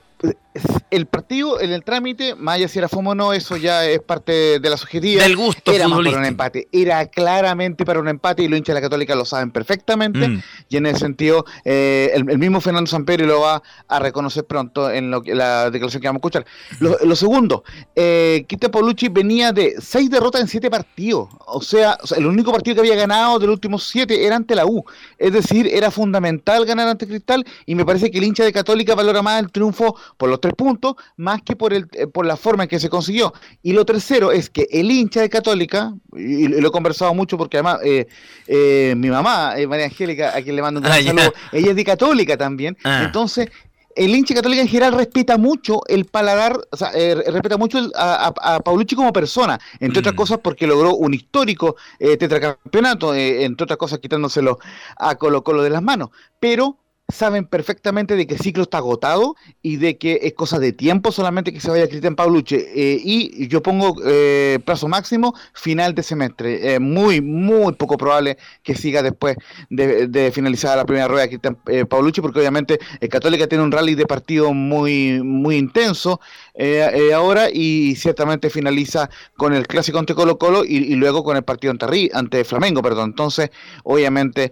el 0.89 1.05
partido, 1.07 1.59
en 1.59 1.71
el 1.71 1.83
trámite, 1.83 2.35
más 2.35 2.55
allá 2.55 2.67
si 2.67 2.79
era 2.79 2.87
FOMO 2.87 3.11
o 3.11 3.15
no, 3.15 3.33
eso 3.33 3.57
ya 3.57 3.85
es 3.85 3.99
parte 3.99 4.59
de 4.59 4.69
la 4.69 4.77
subjetiva. 4.77 5.23
Del 5.23 5.35
gusto 5.35 5.71
Era 5.71 5.89
para 5.89 6.17
un 6.17 6.25
empate. 6.25 6.67
Era 6.71 7.05
claramente 7.07 7.85
para 7.85 7.99
un 7.99 8.07
empate 8.07 8.43
y 8.43 8.47
los 8.47 8.57
hinchas 8.57 8.75
de 8.75 8.81
la 8.81 8.85
Católica 8.85 9.15
lo 9.15 9.25
saben 9.25 9.51
perfectamente. 9.51 10.27
Mm. 10.27 10.41
Y 10.69 10.77
en 10.77 10.85
ese 10.85 10.99
sentido, 10.99 11.45
eh, 11.65 12.11
el, 12.13 12.37
mismo 12.37 12.61
Fernando 12.61 12.89
Samperi 12.89 13.25
lo 13.25 13.41
va 13.41 13.61
a 13.87 13.99
reconocer 13.99 14.45
pronto 14.45 14.89
en 14.89 15.11
lo, 15.11 15.21
la 15.25 15.69
declaración 15.69 16.01
que 16.01 16.07
vamos 16.07 16.19
a 16.19 16.25
escuchar. 16.27 16.45
Lo, 16.79 17.15
segundo, 17.15 17.63
eh, 17.95 18.45
Quita 18.47 18.71
Paulucci 18.71 19.09
venía 19.09 19.51
de 19.51 19.75
seis 19.79 20.09
derrotas 20.09 20.41
en 20.41 20.47
siete 20.47 20.69
partidos. 20.69 21.29
O 21.47 21.61
sea, 21.61 21.97
el 22.15 22.25
único 22.25 22.51
partido 22.51 22.75
que 22.75 22.81
había 22.81 22.95
ganado 22.95 23.39
de 23.39 23.47
los 23.47 23.53
últimos 23.55 23.87
siete 23.87 24.25
era 24.25 24.35
ante 24.35 24.55
la 24.55 24.65
U. 24.65 24.85
Es 25.17 25.33
decir, 25.33 25.67
era 25.67 25.91
fundamental 25.91 26.65
ganar 26.65 26.87
ante 26.87 27.07
Cristal 27.07 27.45
y 27.65 27.75
me 27.75 27.85
parece 27.85 28.09
que 28.09 28.17
el 28.17 28.23
hincha 28.23 28.43
de 28.43 28.53
Católica 28.53 28.95
valora 28.95 29.21
más 29.21 29.41
el 29.41 29.51
triunfo 29.51 29.95
por 30.17 30.29
los 30.29 30.39
tres 30.45 30.55
puntos 30.55 30.95
más 31.17 31.41
que 31.41 31.55
por, 31.55 31.73
el, 31.73 31.87
eh, 31.93 32.05
por 32.05 32.25
la 32.25 32.37
forma 32.37 32.63
en 32.63 32.69
que 32.69 32.79
se 32.79 32.89
consiguió. 32.89 33.33
Y 33.63 33.73
lo 33.73 33.83
tercero 33.83 34.31
es 34.31 34.49
que 34.49 34.67
el 34.71 34.91
hincha 34.91 35.21
de 35.21 35.29
Católica, 35.29 35.93
y, 36.15 36.47
lo 36.47 36.67
he 36.67 36.71
conversado 36.71 37.13
mucho 37.15 37.37
porque 37.37 37.57
además 37.57 37.79
eh, 37.83 38.07
eh, 38.47 38.93
mi 38.95 39.09
mamá, 39.09 39.55
María 39.67 39.85
Angélica, 39.85 40.35
a 40.35 40.41
quien 40.41 40.55
le 40.55 40.61
mando 40.61 40.79
un 40.79 40.85
ah, 40.85 41.01
saludo, 41.01 41.33
ella 41.51 41.71
es 41.71 41.75
de 41.75 41.83
Católica 41.83 42.37
también, 42.37 42.77
ah. 42.83 43.03
entonces 43.05 43.49
el 43.95 44.13
hincha 44.13 44.35
católica 44.35 44.61
en 44.61 44.67
general 44.67 44.93
respeta 44.93 45.37
mucho 45.37 45.79
el 45.87 46.03
paladar, 46.03 46.59
o 46.69 46.75
sea, 46.75 46.91
respeta 46.91 47.55
mucho 47.55 47.79
a, 47.95 48.33
a, 48.41 48.59
Paulucci 48.59 48.93
como 48.93 49.13
persona, 49.13 49.57
entre 49.79 49.99
otras 49.99 50.13
mm. 50.13 50.17
cosas 50.17 50.39
porque 50.43 50.67
logró 50.67 50.95
un 50.95 51.13
histórico 51.13 51.77
tetracampeonato, 51.97 53.15
entre 53.15 53.63
otras 53.63 53.77
cosas 53.77 53.99
quitándoselo 53.99 54.59
a 54.97 55.15
Colo 55.15 55.45
Colo 55.45 55.63
de 55.63 55.69
las 55.69 55.81
manos. 55.81 56.09
Pero 56.41 56.77
saben 57.07 57.45
perfectamente 57.45 58.15
de 58.15 58.25
que 58.25 58.33
el 58.33 58.39
ciclo 58.39 58.63
está 58.63 58.79
agotado 58.79 59.35
y 59.61 59.75
de 59.77 59.97
que 59.97 60.21
es 60.23 60.33
cosa 60.33 60.57
de 60.57 60.73
tiempo 60.73 61.11
solamente 61.11 61.53
que 61.53 61.59
se 61.59 61.69
vaya 61.69 61.87
Cristian 61.87 62.15
Paulucci. 62.15 62.55
Eh, 62.55 62.99
y 63.03 63.47
yo 63.47 63.61
pongo 63.61 63.95
eh, 64.03 64.59
plazo 64.65 64.87
máximo 64.87 65.35
final 65.53 65.93
de 65.93 66.01
semestre. 66.01 66.73
Eh, 66.73 66.79
muy, 66.79 67.21
muy 67.21 67.73
poco 67.73 67.97
probable 67.97 68.37
que 68.63 68.75
siga 68.75 69.03
después 69.03 69.37
de, 69.69 70.07
de 70.07 70.31
finalizar 70.31 70.77
la 70.77 70.85
primera 70.85 71.07
rueda 71.07 71.27
Cristian 71.27 71.57
eh, 71.67 71.85
Paulucci, 71.85 72.21
porque 72.21 72.39
obviamente 72.39 72.79
el 72.99 73.09
Católica 73.09 73.47
tiene 73.47 73.63
un 73.63 73.71
rally 73.71 73.93
de 73.93 74.07
partido 74.07 74.53
muy, 74.53 75.21
muy 75.21 75.57
intenso 75.57 76.19
ahora 77.13 77.49
y 77.51 77.95
ciertamente 77.97 78.49
finaliza 78.49 79.09
con 79.35 79.53
el 79.53 79.67
clásico 79.67 79.99
ante 79.99 80.15
Colo 80.15 80.37
Colo 80.37 80.63
y, 80.63 80.95
luego 80.95 81.23
con 81.23 81.35
el 81.35 81.43
partido 81.43 81.71
ante, 81.71 82.09
ante 82.13 82.43
Flamengo. 82.45 82.81
Perdón. 82.81 83.09
Entonces, 83.09 83.49
obviamente 83.83 84.51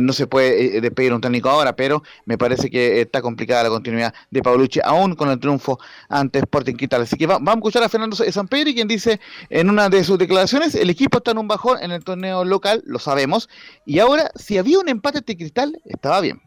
no 0.00 0.12
se 0.12 0.26
puede 0.26 0.80
despedir 0.80 1.12
un 1.12 1.20
técnico 1.20 1.50
ahora, 1.50 1.76
pero 1.76 1.83
me 2.24 2.38
parece 2.38 2.70
que 2.70 3.00
está 3.00 3.22
complicada 3.22 3.64
la 3.64 3.68
continuidad 3.68 4.14
de 4.30 4.42
Paulucci, 4.42 4.80
aún 4.84 5.14
con 5.14 5.30
el 5.30 5.38
triunfo 5.38 5.78
ante 6.08 6.38
Sporting 6.40 6.74
Cristal. 6.74 7.02
Así 7.02 7.16
que 7.16 7.26
vamos 7.26 7.46
a 7.46 7.54
escuchar 7.54 7.82
a 7.82 7.88
Fernando 7.88 8.16
Sampedri, 8.16 8.74
quien 8.74 8.88
dice 8.88 9.20
en 9.50 9.70
una 9.70 9.88
de 9.88 10.04
sus 10.04 10.18
declaraciones, 10.18 10.74
el 10.74 10.90
equipo 10.90 11.18
está 11.18 11.32
en 11.32 11.38
un 11.38 11.48
bajón 11.48 11.82
en 11.82 11.90
el 11.90 12.04
torneo 12.04 12.44
local, 12.44 12.82
lo 12.86 12.98
sabemos, 12.98 13.48
y 13.84 13.98
ahora, 13.98 14.30
si 14.34 14.58
había 14.58 14.78
un 14.78 14.88
empate 14.88 15.18
ante 15.18 15.36
Cristal, 15.36 15.80
estaba 15.84 16.20
bien 16.20 16.40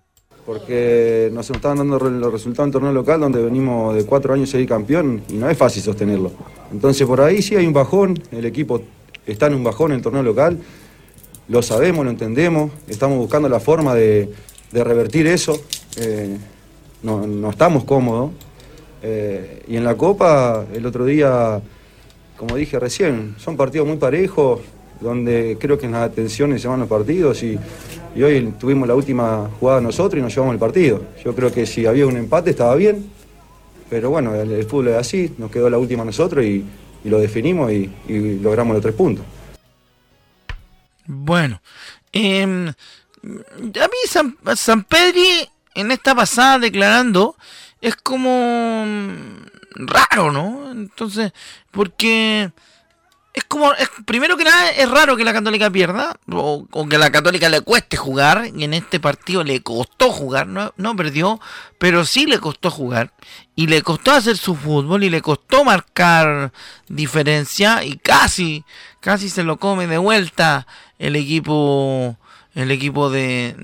porque 0.47 1.29
nos 1.33 1.49
estaban 1.49 1.77
dando 1.77 1.99
los 1.99 2.31
resultados 2.31 2.69
en 2.69 2.71
torneo 2.71 2.93
local 2.93 3.19
donde 3.19 3.43
venimos 3.43 3.93
de 3.93 4.05
cuatro 4.05 4.33
años 4.33 4.49
seguir 4.49 4.69
campeón 4.69 5.21
y 5.27 5.33
no 5.33 5.49
es 5.49 5.57
fácil 5.57 5.83
sostenerlo. 5.83 6.31
Entonces 6.71 7.05
por 7.05 7.19
ahí 7.19 7.41
sí 7.41 7.57
hay 7.57 7.67
un 7.67 7.73
bajón, 7.73 8.17
el 8.31 8.45
equipo 8.45 8.81
está 9.25 9.47
en 9.47 9.55
un 9.55 9.65
bajón 9.65 9.91
en 9.91 9.97
el 9.97 10.01
torneo 10.01 10.23
local, 10.23 10.57
lo 11.49 11.61
sabemos, 11.61 12.05
lo 12.05 12.11
entendemos, 12.11 12.71
estamos 12.87 13.17
buscando 13.17 13.49
la 13.49 13.59
forma 13.59 13.93
de, 13.93 14.33
de 14.71 14.83
revertir 14.83 15.27
eso. 15.27 15.59
Eh, 15.97 16.37
no, 17.03 17.49
estamos 17.49 17.83
cómodos. 17.83 18.31
Eh, 19.01 19.63
y 19.67 19.75
en 19.77 19.83
la 19.83 19.95
Copa, 19.95 20.65
el 20.73 20.85
otro 20.85 21.05
día, 21.05 21.61
como 22.35 22.55
dije 22.55 22.79
recién, 22.79 23.35
son 23.37 23.55
partidos 23.55 23.87
muy 23.87 23.97
parejos, 23.97 24.61
donde 24.99 25.57
creo 25.59 25.77
que 25.77 25.85
en 25.85 25.91
las 25.93 26.09
atenciones 26.09 26.61
se 26.61 26.67
van 26.67 26.79
los 26.79 26.89
partidos 26.89 27.43
y, 27.43 27.57
hoy 28.15 28.51
tuvimos 28.59 28.87
la 28.87 28.95
última 28.95 29.47
jugada 29.59 29.79
nosotros 29.79 30.19
y 30.19 30.23
nos 30.23 30.33
llevamos 30.33 30.53
el 30.53 30.59
partido. 30.59 31.03
Yo 31.23 31.35
creo 31.35 31.51
que 31.51 31.67
si 31.67 31.85
había 31.85 32.07
un 32.07 32.17
empate 32.17 32.49
estaba 32.49 32.73
bien, 32.75 33.11
pero 33.91 34.09
bueno, 34.09 34.33
el, 34.33 34.63
fútbol 34.65 34.89
es 34.89 34.95
así, 34.95 35.35
nos 35.37 35.51
quedó 35.51 35.69
la 35.69 35.77
última 35.77 36.03
nosotros 36.03 36.43
y, 36.43 36.65
lo 37.03 37.19
definimos 37.19 37.71
y, 37.71 37.89
logramos 38.41 38.73
los 38.73 38.81
tres 38.81 38.95
puntos. 38.95 39.23
Bueno, 41.05 41.61
eh, 42.11 42.73
a 43.81 43.87
mí 43.87 43.97
San, 44.07 44.37
San 44.55 44.83
Pedri 44.83 45.49
en 45.75 45.91
esta 45.91 46.15
pasada 46.15 46.59
declarando 46.59 47.35
es 47.81 47.95
como 47.95 48.85
mm, 48.85 49.85
raro, 49.85 50.31
¿no? 50.31 50.71
Entonces, 50.71 51.31
porque 51.71 52.51
es 53.37 53.43
como, 53.43 53.71
es, 53.73 53.87
primero 54.05 54.35
que 54.35 54.43
nada, 54.43 54.71
es 54.71 54.89
raro 54.89 55.15
que 55.15 55.23
la 55.23 55.31
Católica 55.31 55.69
pierda, 55.69 56.17
o, 56.31 56.65
que 56.89 56.97
la 56.97 57.11
Católica 57.11 57.49
le 57.49 57.61
cueste 57.61 57.95
jugar, 57.95 58.49
y 58.55 58.63
en 58.63 58.73
este 58.73 58.99
partido 58.99 59.43
le 59.43 59.61
costó 59.61 60.11
jugar, 60.11 60.47
no, 60.47 60.73
no 60.75 60.95
perdió, 60.95 61.39
pero 61.77 62.03
sí 62.03 62.25
le 62.25 62.39
costó 62.39 62.71
jugar, 62.71 63.13
y 63.55 63.67
le 63.67 63.83
costó 63.83 64.11
hacer 64.11 64.37
su 64.37 64.55
fútbol, 64.55 65.03
y 65.03 65.11
le 65.11 65.21
costó 65.21 65.63
marcar 65.63 66.51
diferencia, 66.87 67.83
y 67.83 67.97
casi, 67.97 68.65
casi 69.01 69.29
se 69.29 69.43
lo 69.43 69.57
come 69.57 69.85
de 69.85 69.99
vuelta 69.99 70.65
el 70.97 71.15
equipo 71.15 72.17
el 72.57 72.71
equipo 72.71 73.11
de, 73.11 73.55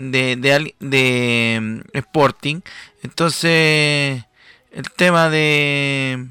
de, 0.80 1.60
mm, 1.60 1.98
Sporting. 1.98 2.62
Entonces, 3.02 4.24
el 4.72 4.92
tema 4.96 5.32
de... 5.32 6.28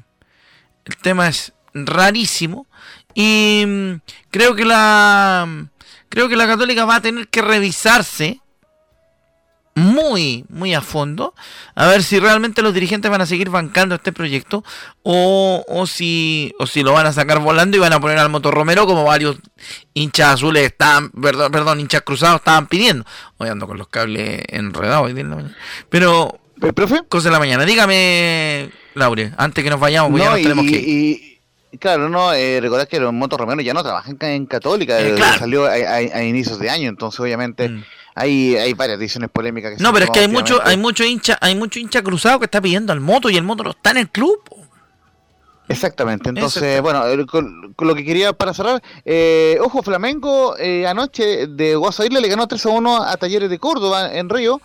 El 0.85 0.97
tema 1.01 1.27
es 1.27 1.51
rarísimo. 1.73 2.65
Y 3.13 3.65
mm, 3.67 3.93
creo 4.31 4.55
que 4.55 4.63
la... 4.63 5.67
Creo 6.07 6.29
que 6.29 6.37
la 6.37 6.47
católica 6.47 6.85
va 6.85 6.95
a 6.95 7.01
tener 7.01 7.27
que 7.27 7.41
revisarse 7.41 8.39
muy, 9.75 10.45
muy 10.49 10.73
a 10.73 10.81
fondo, 10.81 11.33
a 11.73 11.87
ver 11.87 12.03
si 12.03 12.19
realmente 12.19 12.61
los 12.61 12.73
dirigentes 12.73 13.09
van 13.09 13.21
a 13.21 13.25
seguir 13.25 13.49
bancando 13.49 13.95
este 13.95 14.11
proyecto 14.11 14.63
o, 15.01 15.65
o, 15.67 15.87
si, 15.87 16.53
o 16.59 16.67
si 16.67 16.83
lo 16.83 16.93
van 16.93 17.07
a 17.07 17.13
sacar 17.13 17.39
volando 17.39 17.75
y 17.77 17.79
van 17.79 17.93
a 17.93 17.99
poner 17.99 18.19
al 18.19 18.29
Motor 18.29 18.53
Romero 18.53 18.85
como 18.85 19.03
varios 19.03 19.37
hinchas 19.93 20.35
azules 20.35 20.63
estaban, 20.63 21.09
perdón, 21.09 21.51
perdón 21.51 21.79
hinchas 21.79 22.01
cruzados 22.01 22.37
estaban 22.37 22.67
pidiendo. 22.67 23.05
Hoy 23.37 23.49
ando 23.49 23.67
con 23.67 23.77
los 23.77 23.87
cables 23.87 24.43
enredados 24.47 25.11
hoy 25.11 25.25
Pero, 25.89 26.39
profe? 26.75 27.01
Cosa 27.09 27.29
de 27.29 27.33
la 27.33 27.39
mañana. 27.39 27.65
Dígame, 27.65 28.69
Laure, 28.93 29.31
antes 29.37 29.63
que 29.63 29.69
nos 29.69 29.79
vayamos, 29.79 30.11
porque 30.11 30.23
ya 30.23 30.31
nos 30.31 30.41
tenemos 30.41 30.65
que 30.65 30.79
ir. 30.79 31.33
Claro, 31.79 32.07
no, 32.07 32.31
eh, 32.33 32.61
recordad 32.61 32.87
que 32.87 32.99
los 32.99 33.11
Motor 33.11 33.39
Romero 33.39 33.61
ya 33.61 33.73
no 33.73 33.81
trabajan 33.81 34.15
en 34.21 34.45
Católica, 34.45 34.99
eh, 34.99 35.17
salió 35.39 35.65
a, 35.65 36.23
inicios 36.23 36.59
de 36.59 36.69
año, 36.69 36.87
entonces 36.87 37.19
obviamente 37.19 37.67
mm. 37.67 37.83
Hay, 38.15 38.55
hay 38.55 38.73
varias 38.73 38.99
decisiones 38.99 39.29
polémicas. 39.31 39.79
no, 39.79 39.91
pero 39.91 40.05
es 40.05 40.11
que 40.11 40.19
hay 40.19 40.27
mucho, 40.27 40.61
hay 40.63 40.77
mucho 40.77 41.03
hincha, 41.03 41.37
hay 41.41 41.55
mucho 41.55 41.79
hincha 41.79 42.01
cruzado 42.01 42.39
que 42.39 42.45
está 42.45 42.61
pidiendo 42.61 42.93
al 42.93 42.99
moto 42.99 43.29
y 43.29 43.37
el 43.37 43.43
moto 43.43 43.63
no 43.63 43.71
está 43.71 43.91
en 43.91 43.97
el 43.97 44.09
club. 44.09 44.39
Exactamente, 45.67 46.29
entonces, 46.29 46.81
bueno, 46.81 47.03
con, 47.25 47.73
lo 47.79 47.95
que 47.95 48.03
quería 48.03 48.33
para 48.33 48.53
cerrar, 48.53 48.83
eh, 49.05 49.57
ojo, 49.61 49.81
Flamengo 49.81 50.57
eh, 50.57 50.85
anoche 50.85 51.47
de 51.47 51.75
Guasairle 51.75 52.19
le 52.19 52.27
ganó 52.27 52.47
3 52.47 52.65
a 52.65 52.69
1 52.69 53.03
a 53.03 53.17
Talleres 53.17 53.49
de 53.49 53.59
Córdoba 53.59 54.13
en 54.13 54.29
Río 54.29 54.61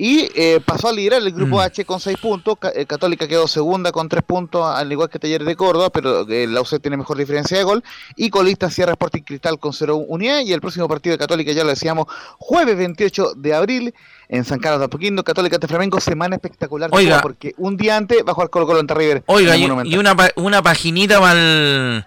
y 0.00 0.30
eh, 0.36 0.60
pasó 0.64 0.86
a 0.88 0.92
liderar 0.92 1.20
el 1.20 1.32
grupo 1.32 1.56
mm. 1.56 1.60
H 1.60 1.84
con 1.84 1.98
6 1.98 2.18
puntos. 2.18 2.56
Eh, 2.72 2.86
Católica 2.86 3.26
quedó 3.26 3.48
segunda 3.48 3.90
con 3.90 4.08
3 4.08 4.22
puntos, 4.22 4.64
al 4.64 4.92
igual 4.92 5.10
que 5.10 5.18
Talleres 5.18 5.44
de 5.44 5.56
Córdoba, 5.56 5.90
pero 5.90 6.24
eh, 6.28 6.46
la 6.46 6.60
UC 6.60 6.80
tiene 6.80 6.96
mejor 6.96 7.18
diferencia 7.18 7.58
de 7.58 7.64
gol. 7.64 7.82
Y 8.14 8.30
colista 8.30 8.70
Sierra 8.70 8.92
Sporting 8.92 9.22
Cristal 9.22 9.58
con 9.58 9.72
0 9.72 9.96
unidad. 9.96 10.42
Y 10.42 10.52
el 10.52 10.60
próximo 10.60 10.86
partido 10.86 11.14
de 11.14 11.18
Católica, 11.18 11.50
ya 11.50 11.64
lo 11.64 11.70
decíamos, 11.70 12.06
jueves 12.38 12.76
28 12.76 13.34
de 13.34 13.54
abril 13.54 13.94
en 14.28 14.44
San 14.44 14.60
Carlos 14.60 14.78
de 14.78 14.86
Apoquindo, 14.86 15.24
Católica 15.24 15.58
de 15.58 15.66
Flamengo, 15.66 15.98
semana 15.98 16.36
espectacular. 16.36 16.90
Oiga, 16.92 17.20
porque 17.20 17.54
un 17.56 17.76
día 17.76 17.96
antes 17.96 18.18
va 18.24 18.30
a 18.30 18.34
jugar 18.34 18.50
Colo 18.50 18.68
Colo 18.68 18.78
en 18.78 18.86
River. 18.86 19.24
Oiga, 19.26 19.56
y, 19.56 19.64
una, 19.64 20.14
una 20.36 20.62
paginita 20.62 21.18
para 21.18 21.40
el 21.40 22.04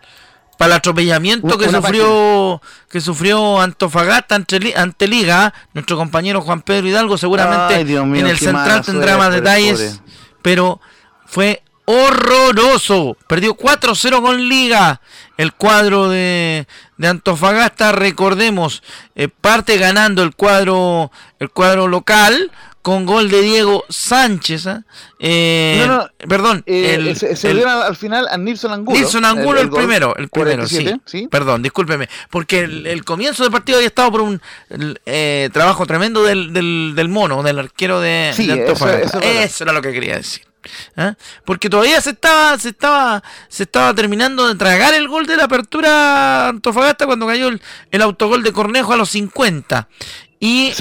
para 0.62 0.74
el 0.76 0.78
atropellamiento 0.78 1.58
que 1.58 1.72
sufrió 1.72 2.62
que 2.88 3.02
sufrió 3.02 3.60
Antofagasta 3.60 4.36
ante, 4.36 4.76
ante, 4.76 5.08
Liga, 5.08 5.56
nuestro 5.74 5.98
compañero 5.98 6.42
Juan 6.42 6.62
Pedro 6.62 6.88
Hidalgo 6.88 7.18
seguramente 7.18 7.80
en 7.80 8.28
el 8.28 8.38
central 8.38 8.86
tendrá 8.86 9.18
más 9.18 9.34
detalles, 9.34 10.02
pero 10.44 10.80
fue 11.26 11.64
horroroso. 11.86 13.18
Perdió 13.28 13.58
4-0 13.58 14.22
con 14.22 14.48
Liga. 14.48 15.02
El 15.36 15.52
cuadro 15.54 16.10
de, 16.10 16.68
de 16.98 17.08
Antofagasta, 17.08 17.92
recordemos, 17.92 18.84
eh, 19.16 19.30
parte 19.30 19.78
ganando 19.80 20.22
el 20.22 20.36
cuadro, 20.36 21.12
el 21.40 21.50
cuadro 21.50 21.88
local 21.88 22.52
con 22.82 23.06
gol 23.06 23.30
de 23.30 23.42
Diego 23.42 23.86
Sánchez. 23.90 24.68
¿ah? 24.68 24.84
Eh, 25.20 25.88
perdón. 26.28 26.64
Eh, 26.66 27.16
se, 27.16 27.50
al 27.64 27.96
final 27.96 28.28
a 28.30 28.38
Nilson 28.38 28.72
Angulo. 28.72 28.98
Nilson 28.98 29.26
Angulo 29.26 29.62
el, 29.62 29.70
primero, 29.70 30.16
el 30.16 30.30
primero, 30.30 30.68
sí, 30.68 31.28
Perdón, 31.30 31.62
discúlpeme. 31.62 32.10
Porque 32.30 32.62
el, 32.62 33.06
comienzo 33.06 33.44
del 33.44 33.52
partido 33.52 33.78
había 33.78 33.88
estado 33.88 34.12
por 34.12 34.22
un 34.22 34.42
trabajo 35.52 35.86
tremendo 35.86 36.24
del, 36.24 36.54
del, 36.54 36.94
del, 36.96 37.10
mono, 37.10 37.44
del 37.44 37.60
arquero 37.60 38.00
de, 38.00 38.34
Antofagasta. 38.38 39.20
eso 39.20 39.64
era 39.64 39.74
lo 39.74 39.82
que 39.82 39.92
quería 39.92 40.16
decir. 40.16 40.52
¿Ah? 40.96 41.16
Porque 41.46 41.70
todavía 41.70 42.02
se 42.02 42.12
estaba, 42.12 42.58
se 42.58 42.70
estaba, 42.70 43.24
se 43.48 43.64
estaba 43.64 43.94
terminando 43.94 44.48
de 44.48 44.56
tragar 44.56 44.94
el 44.94 45.08
gol 45.08 45.26
de 45.26 45.38
la 45.38 45.46
apertura 45.46 46.50
Antofagasta 46.50 47.06
cuando 47.06 47.28
cayó 47.28 47.50
el, 47.50 48.02
autogol 48.02 48.44
de 48.44 48.52
Cornejo 48.52 48.94
a 48.94 48.98
los 48.98 49.10
50. 49.10 49.88
Y 50.44 50.74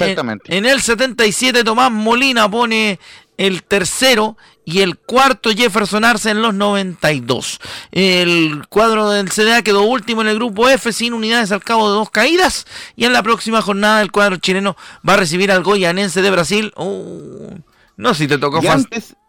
En, 0.47 0.65
el 0.65 0.81
77 0.81 1.63
Tomás 1.63 1.91
Molina 1.91 2.49
pone 2.49 2.99
el 3.37 3.61
tercero 3.61 4.35
y 4.65 4.81
el 4.81 4.97
cuarto 4.97 5.51
Jefferson 5.51 6.03
Arce 6.03 6.31
en 6.31 6.41
los 6.41 6.55
92. 6.55 7.59
El 7.91 8.63
cuadro 8.69 9.11
del 9.11 9.29
CDA 9.29 9.61
quedó 9.61 9.83
último 9.83 10.23
en 10.23 10.29
el 10.29 10.37
grupo 10.37 10.67
F 10.67 10.91
sin 10.91 11.13
unidades 11.13 11.51
al 11.51 11.63
cabo 11.63 11.91
de 11.91 11.95
dos 11.95 12.09
caídas 12.09 12.65
y 12.95 13.05
en 13.05 13.13
la 13.13 13.21
próxima 13.21 13.61
jornada 13.61 14.01
el 14.01 14.11
cuadro 14.11 14.37
chileno 14.37 14.75
va 15.07 15.13
a 15.13 15.17
recibir 15.17 15.51
al 15.51 15.61
Goyanense 15.61 16.23
de 16.23 16.31
Brasil. 16.31 16.73
Uh, 16.75 17.59
no, 17.97 18.15
si 18.15 18.27
te 18.27 18.39
tocó, 18.39 18.61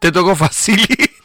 te 0.00 0.12
tocó 0.12 0.34
facilito. 0.34 1.12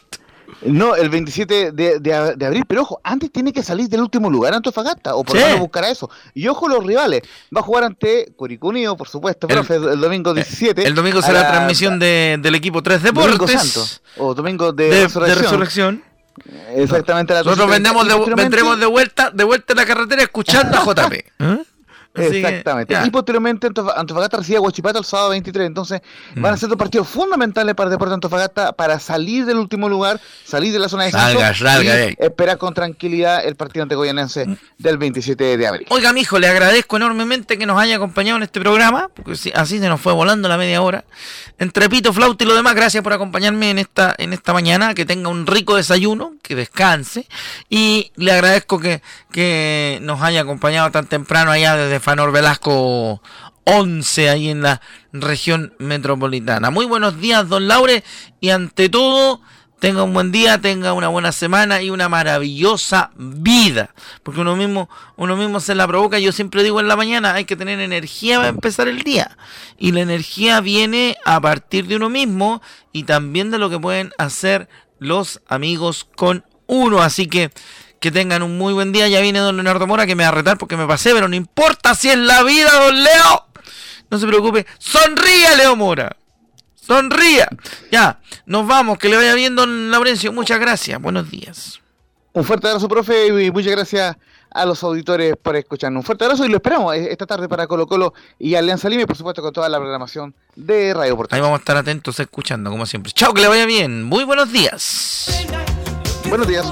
No, 0.68 0.96
el 0.96 1.10
27 1.10 1.72
de, 1.72 2.46
abril, 2.46 2.66
pero 2.68 2.82
ojo, 2.82 3.00
antes 3.04 3.32
tiene 3.32 3.54
que 3.54 3.64
salir 3.64 3.90
del 3.90 4.02
último 4.02 4.30
lugar 4.30 4.54
Antofagasta, 4.54 5.16
o 5.16 5.24
por 5.24 5.36
lo 5.36 5.42
menos 5.42 5.60
buscar 5.60 5.84
a 5.86 5.90
eso. 5.90 6.10
Y 6.34 6.48
ojo 6.48 6.68
los 6.68 6.84
rivales, 6.86 7.22
va 7.56 7.62
a 7.62 7.64
jugar 7.64 7.84
ante 7.84 8.34
Curicunio, 8.36 8.96
por 8.98 9.08
supuesto, 9.08 9.48
el, 9.50 9.58
el 9.58 10.00
domingo 10.00 10.34
17. 10.34 10.88
El 10.88 10.96
domingo 10.96 11.22
será 11.22 11.42
la 11.44 11.52
transmisión 11.52 12.00
del 12.00 12.56
equipo 12.56 12.82
3 12.82 13.04
Deportes. 13.04 13.38
Domingo 13.38 13.60
Santo, 13.60 13.86
o 14.18 14.34
domingo 14.34 14.74
de, 14.74 15.08
resurrección. 15.08 16.04
Exactamente. 16.76 17.34
Nosotros 17.34 17.70
vendemos 17.70 18.08
vendremos 18.36 18.80
de 18.80 18.86
vuelta, 18.86 19.32
de 19.32 19.44
vuelta 19.44 19.74
en 19.74 19.78
la 19.78 19.86
carretera 19.86 20.22
escuchando 20.24 20.78
a 20.78 20.86
JP. 20.94 21.14
¿Eh? 21.14 21.64
Exactamente. 22.18 22.98
y 23.06 23.10
posteriormente 23.10 23.68
Antofagasta 23.68 24.38
recibe 24.38 24.58
a 24.58 24.62
Huachipato 24.62 25.00
el 25.00 25.06
sábado 25.06 25.30
23. 25.30 25.68
Entonces 25.68 26.02
van 26.36 26.54
a 26.54 26.56
mm. 26.56 26.60
ser 26.60 26.70
dos 26.70 26.78
partidos 26.78 27.08
fundamentales 27.08 27.76
para 27.76 27.88
el 27.88 27.92
Deporte 27.92 28.14
Antofagasta 28.14 28.74
para 28.74 29.00
salir 29.00 29.46
del 29.46 29.58
último 29.58 29.90
lugar, 29.90 30.20
salir 30.44 30.74
de 30.74 30.80
la 30.80 30.90
zona 30.90 31.06
de 31.06 31.12
salga, 31.12 31.84
y 31.84 31.88
eh. 31.88 32.16
esperar 32.20 32.58
con 32.58 32.74
tranquilidad 32.74 33.46
el 33.46 33.56
partido 33.56 33.84
ante 33.84 33.96
Goyanense 33.96 34.46
mm. 34.46 34.58
del 34.78 34.98
27 34.98 35.58
de 35.58 35.68
abril. 35.68 35.88
Oiga, 35.90 36.14
mijo, 36.14 36.40
le 36.40 36.48
agradezco 36.48 36.98
enormemente 36.98 37.58
que 37.58 37.66
nos 37.66 37.80
haya 37.80 37.96
acompañado 37.96 38.38
en 38.38 38.44
este 38.44 38.60
programa, 38.60 39.10
porque 39.14 39.34
así 39.56 39.80
se 39.80 39.90
nos 39.90 40.02
fue 40.02 40.14
volando 40.14 40.48
la 40.50 40.58
media 40.58 40.82
hora. 40.82 41.06
Entre 41.60 41.90
pito, 41.90 42.14
flauta 42.14 42.44
y 42.44 42.48
lo 42.48 42.56
demás, 42.56 42.76
gracias 42.76 43.04
por 43.04 43.14
acompañarme 43.14 43.72
en 43.72 43.80
esta, 43.80 44.14
en 44.18 44.34
esta 44.34 44.54
mañana, 44.54 44.94
que 44.94 45.06
tenga 45.06 45.30
un 45.30 45.48
rico 45.48 45.76
desayuno, 45.76 46.34
que 46.42 46.56
descanse, 46.56 47.28
y 47.70 48.12
le 48.16 48.32
agradezco 48.32 48.80
que, 48.80 49.02
que 49.32 50.00
nos 50.02 50.22
haya 50.22 50.42
acompañado 50.42 50.92
tan 50.92 51.08
temprano 51.08 51.52
allá 51.52 51.76
desde 51.76 52.00
Fanor 52.08 52.32
Velasco 52.32 53.22
11 53.66 54.30
ahí 54.30 54.48
en 54.48 54.62
la 54.62 54.80
región 55.12 55.74
metropolitana. 55.78 56.72
Muy 56.72 56.86
buenos 56.86 57.20
días, 57.20 57.50
don 57.50 57.68
Laure, 57.68 58.02
y 58.40 58.52
ante 58.52 58.88
todo, 58.88 59.42
tenga 59.82 60.04
un 60.04 60.14
buen 60.14 60.32
día, 60.32 60.58
tenga 60.58 60.94
una 60.94 61.10
buena 61.10 61.34
semana 61.34 61.82
y 61.82 61.90
una 61.90 62.08
maravillosa 62.08 63.12
vida. 63.18 63.94
Porque 64.24 64.40
uno 64.40 64.56
mismo, 64.56 64.88
uno 65.18 65.36
mismo 65.36 65.60
se 65.60 65.76
la 65.76 65.86
provoca. 65.86 66.18
Yo 66.18 66.32
siempre 66.32 66.64
digo 66.64 66.80
en 66.80 66.88
la 66.88 66.96
mañana, 66.96 67.34
hay 67.34 67.44
que 67.44 67.58
tener 67.58 67.82
energía 67.82 68.38
para 68.38 68.48
empezar 68.48 68.88
el 68.88 69.04
día. 69.04 69.38
Y 69.78 69.92
la 69.92 70.00
energía 70.00 70.62
viene 70.62 71.18
a 71.26 71.42
partir 71.42 71.88
de 71.88 71.98
uno 71.98 72.10
mismo 72.10 72.62
y 72.94 73.04
también 73.04 73.52
de 73.52 73.58
lo 73.58 73.70
que 73.70 73.80
pueden 73.80 74.14
hacer 74.18 74.70
los 74.98 75.42
amigos 75.50 76.08
con 76.16 76.46
uno. 76.68 77.02
Así 77.02 77.28
que 77.28 77.52
que 78.00 78.12
tengan 78.12 78.44
un 78.44 78.58
muy 78.58 78.74
buen 78.74 78.92
día. 78.92 79.08
Ya 79.08 79.22
viene 79.22 79.40
don 79.40 79.56
Leonardo 79.56 79.88
Mora 79.88 80.06
que 80.06 80.16
me 80.16 80.24
va 80.24 80.30
a 80.30 80.34
retar 80.34 80.58
porque 80.58 80.78
me 80.78 80.88
pasé, 80.88 81.14
pero 81.14 81.28
no 81.28 81.36
importa 81.36 81.96
si 81.96 82.10
es 82.10 82.18
la 82.18 82.44
vida, 82.44 82.72
don 82.72 83.04
Leo. 83.04 83.48
No 84.10 84.18
se 84.18 84.28
preocupe. 84.28 84.66
Sonría, 84.78 85.56
Leo 85.56 85.76
Mora. 85.76 86.16
Sonría. 86.76 87.50
Ya, 87.92 88.20
nos 88.46 88.66
vamos. 88.66 88.98
Que 88.98 89.10
le 89.10 89.18
vaya 89.18 89.34
bien, 89.34 89.56
don 89.56 89.92
Laurencio. 89.92 90.32
Muchas 90.32 90.60
gracias. 90.60 91.02
Buenos 91.02 91.30
días. 91.30 91.80
Un 92.34 92.44
fuerte 92.44 92.68
abrazo, 92.68 92.88
profe, 92.88 93.28
y 93.44 93.52
muchas 93.52 93.72
gracias 93.72 94.16
a 94.52 94.66
los 94.66 94.84
auditores 94.84 95.36
por 95.42 95.56
escucharnos. 95.56 96.02
Un 96.02 96.06
fuerte 96.06 96.26
abrazo 96.26 96.46
y 96.46 96.50
lo 96.50 96.58
esperamos 96.58 96.96
esta 96.96 97.26
tarde 97.26 97.50
para 97.50 97.68
Colo 97.68 97.88
Colo 97.88 98.14
y 98.40 98.56
Alianza 98.56 98.90
Lima 98.90 99.04
y 99.04 99.06
por 99.06 99.18
supuesto 99.18 99.42
con 99.42 99.52
toda 99.52 99.68
la 99.70 99.78
programación 99.78 100.34
de 100.56 100.94
Radio 100.94 101.18
Portal. 101.18 101.38
Ahí 101.38 101.42
vamos 101.42 101.58
a 101.58 101.62
estar 101.62 101.78
atentos 101.78 102.20
escuchando 102.20 102.70
como 102.70 102.86
siempre. 102.86 103.12
Chao, 103.12 103.34
que 103.34 103.42
le 103.42 103.48
vaya 103.48 103.66
bien. 103.66 104.04
Muy 104.04 104.24
buenos 104.24 104.52
días. 104.52 105.48
Buenos 106.30 106.48
días. 106.48 106.72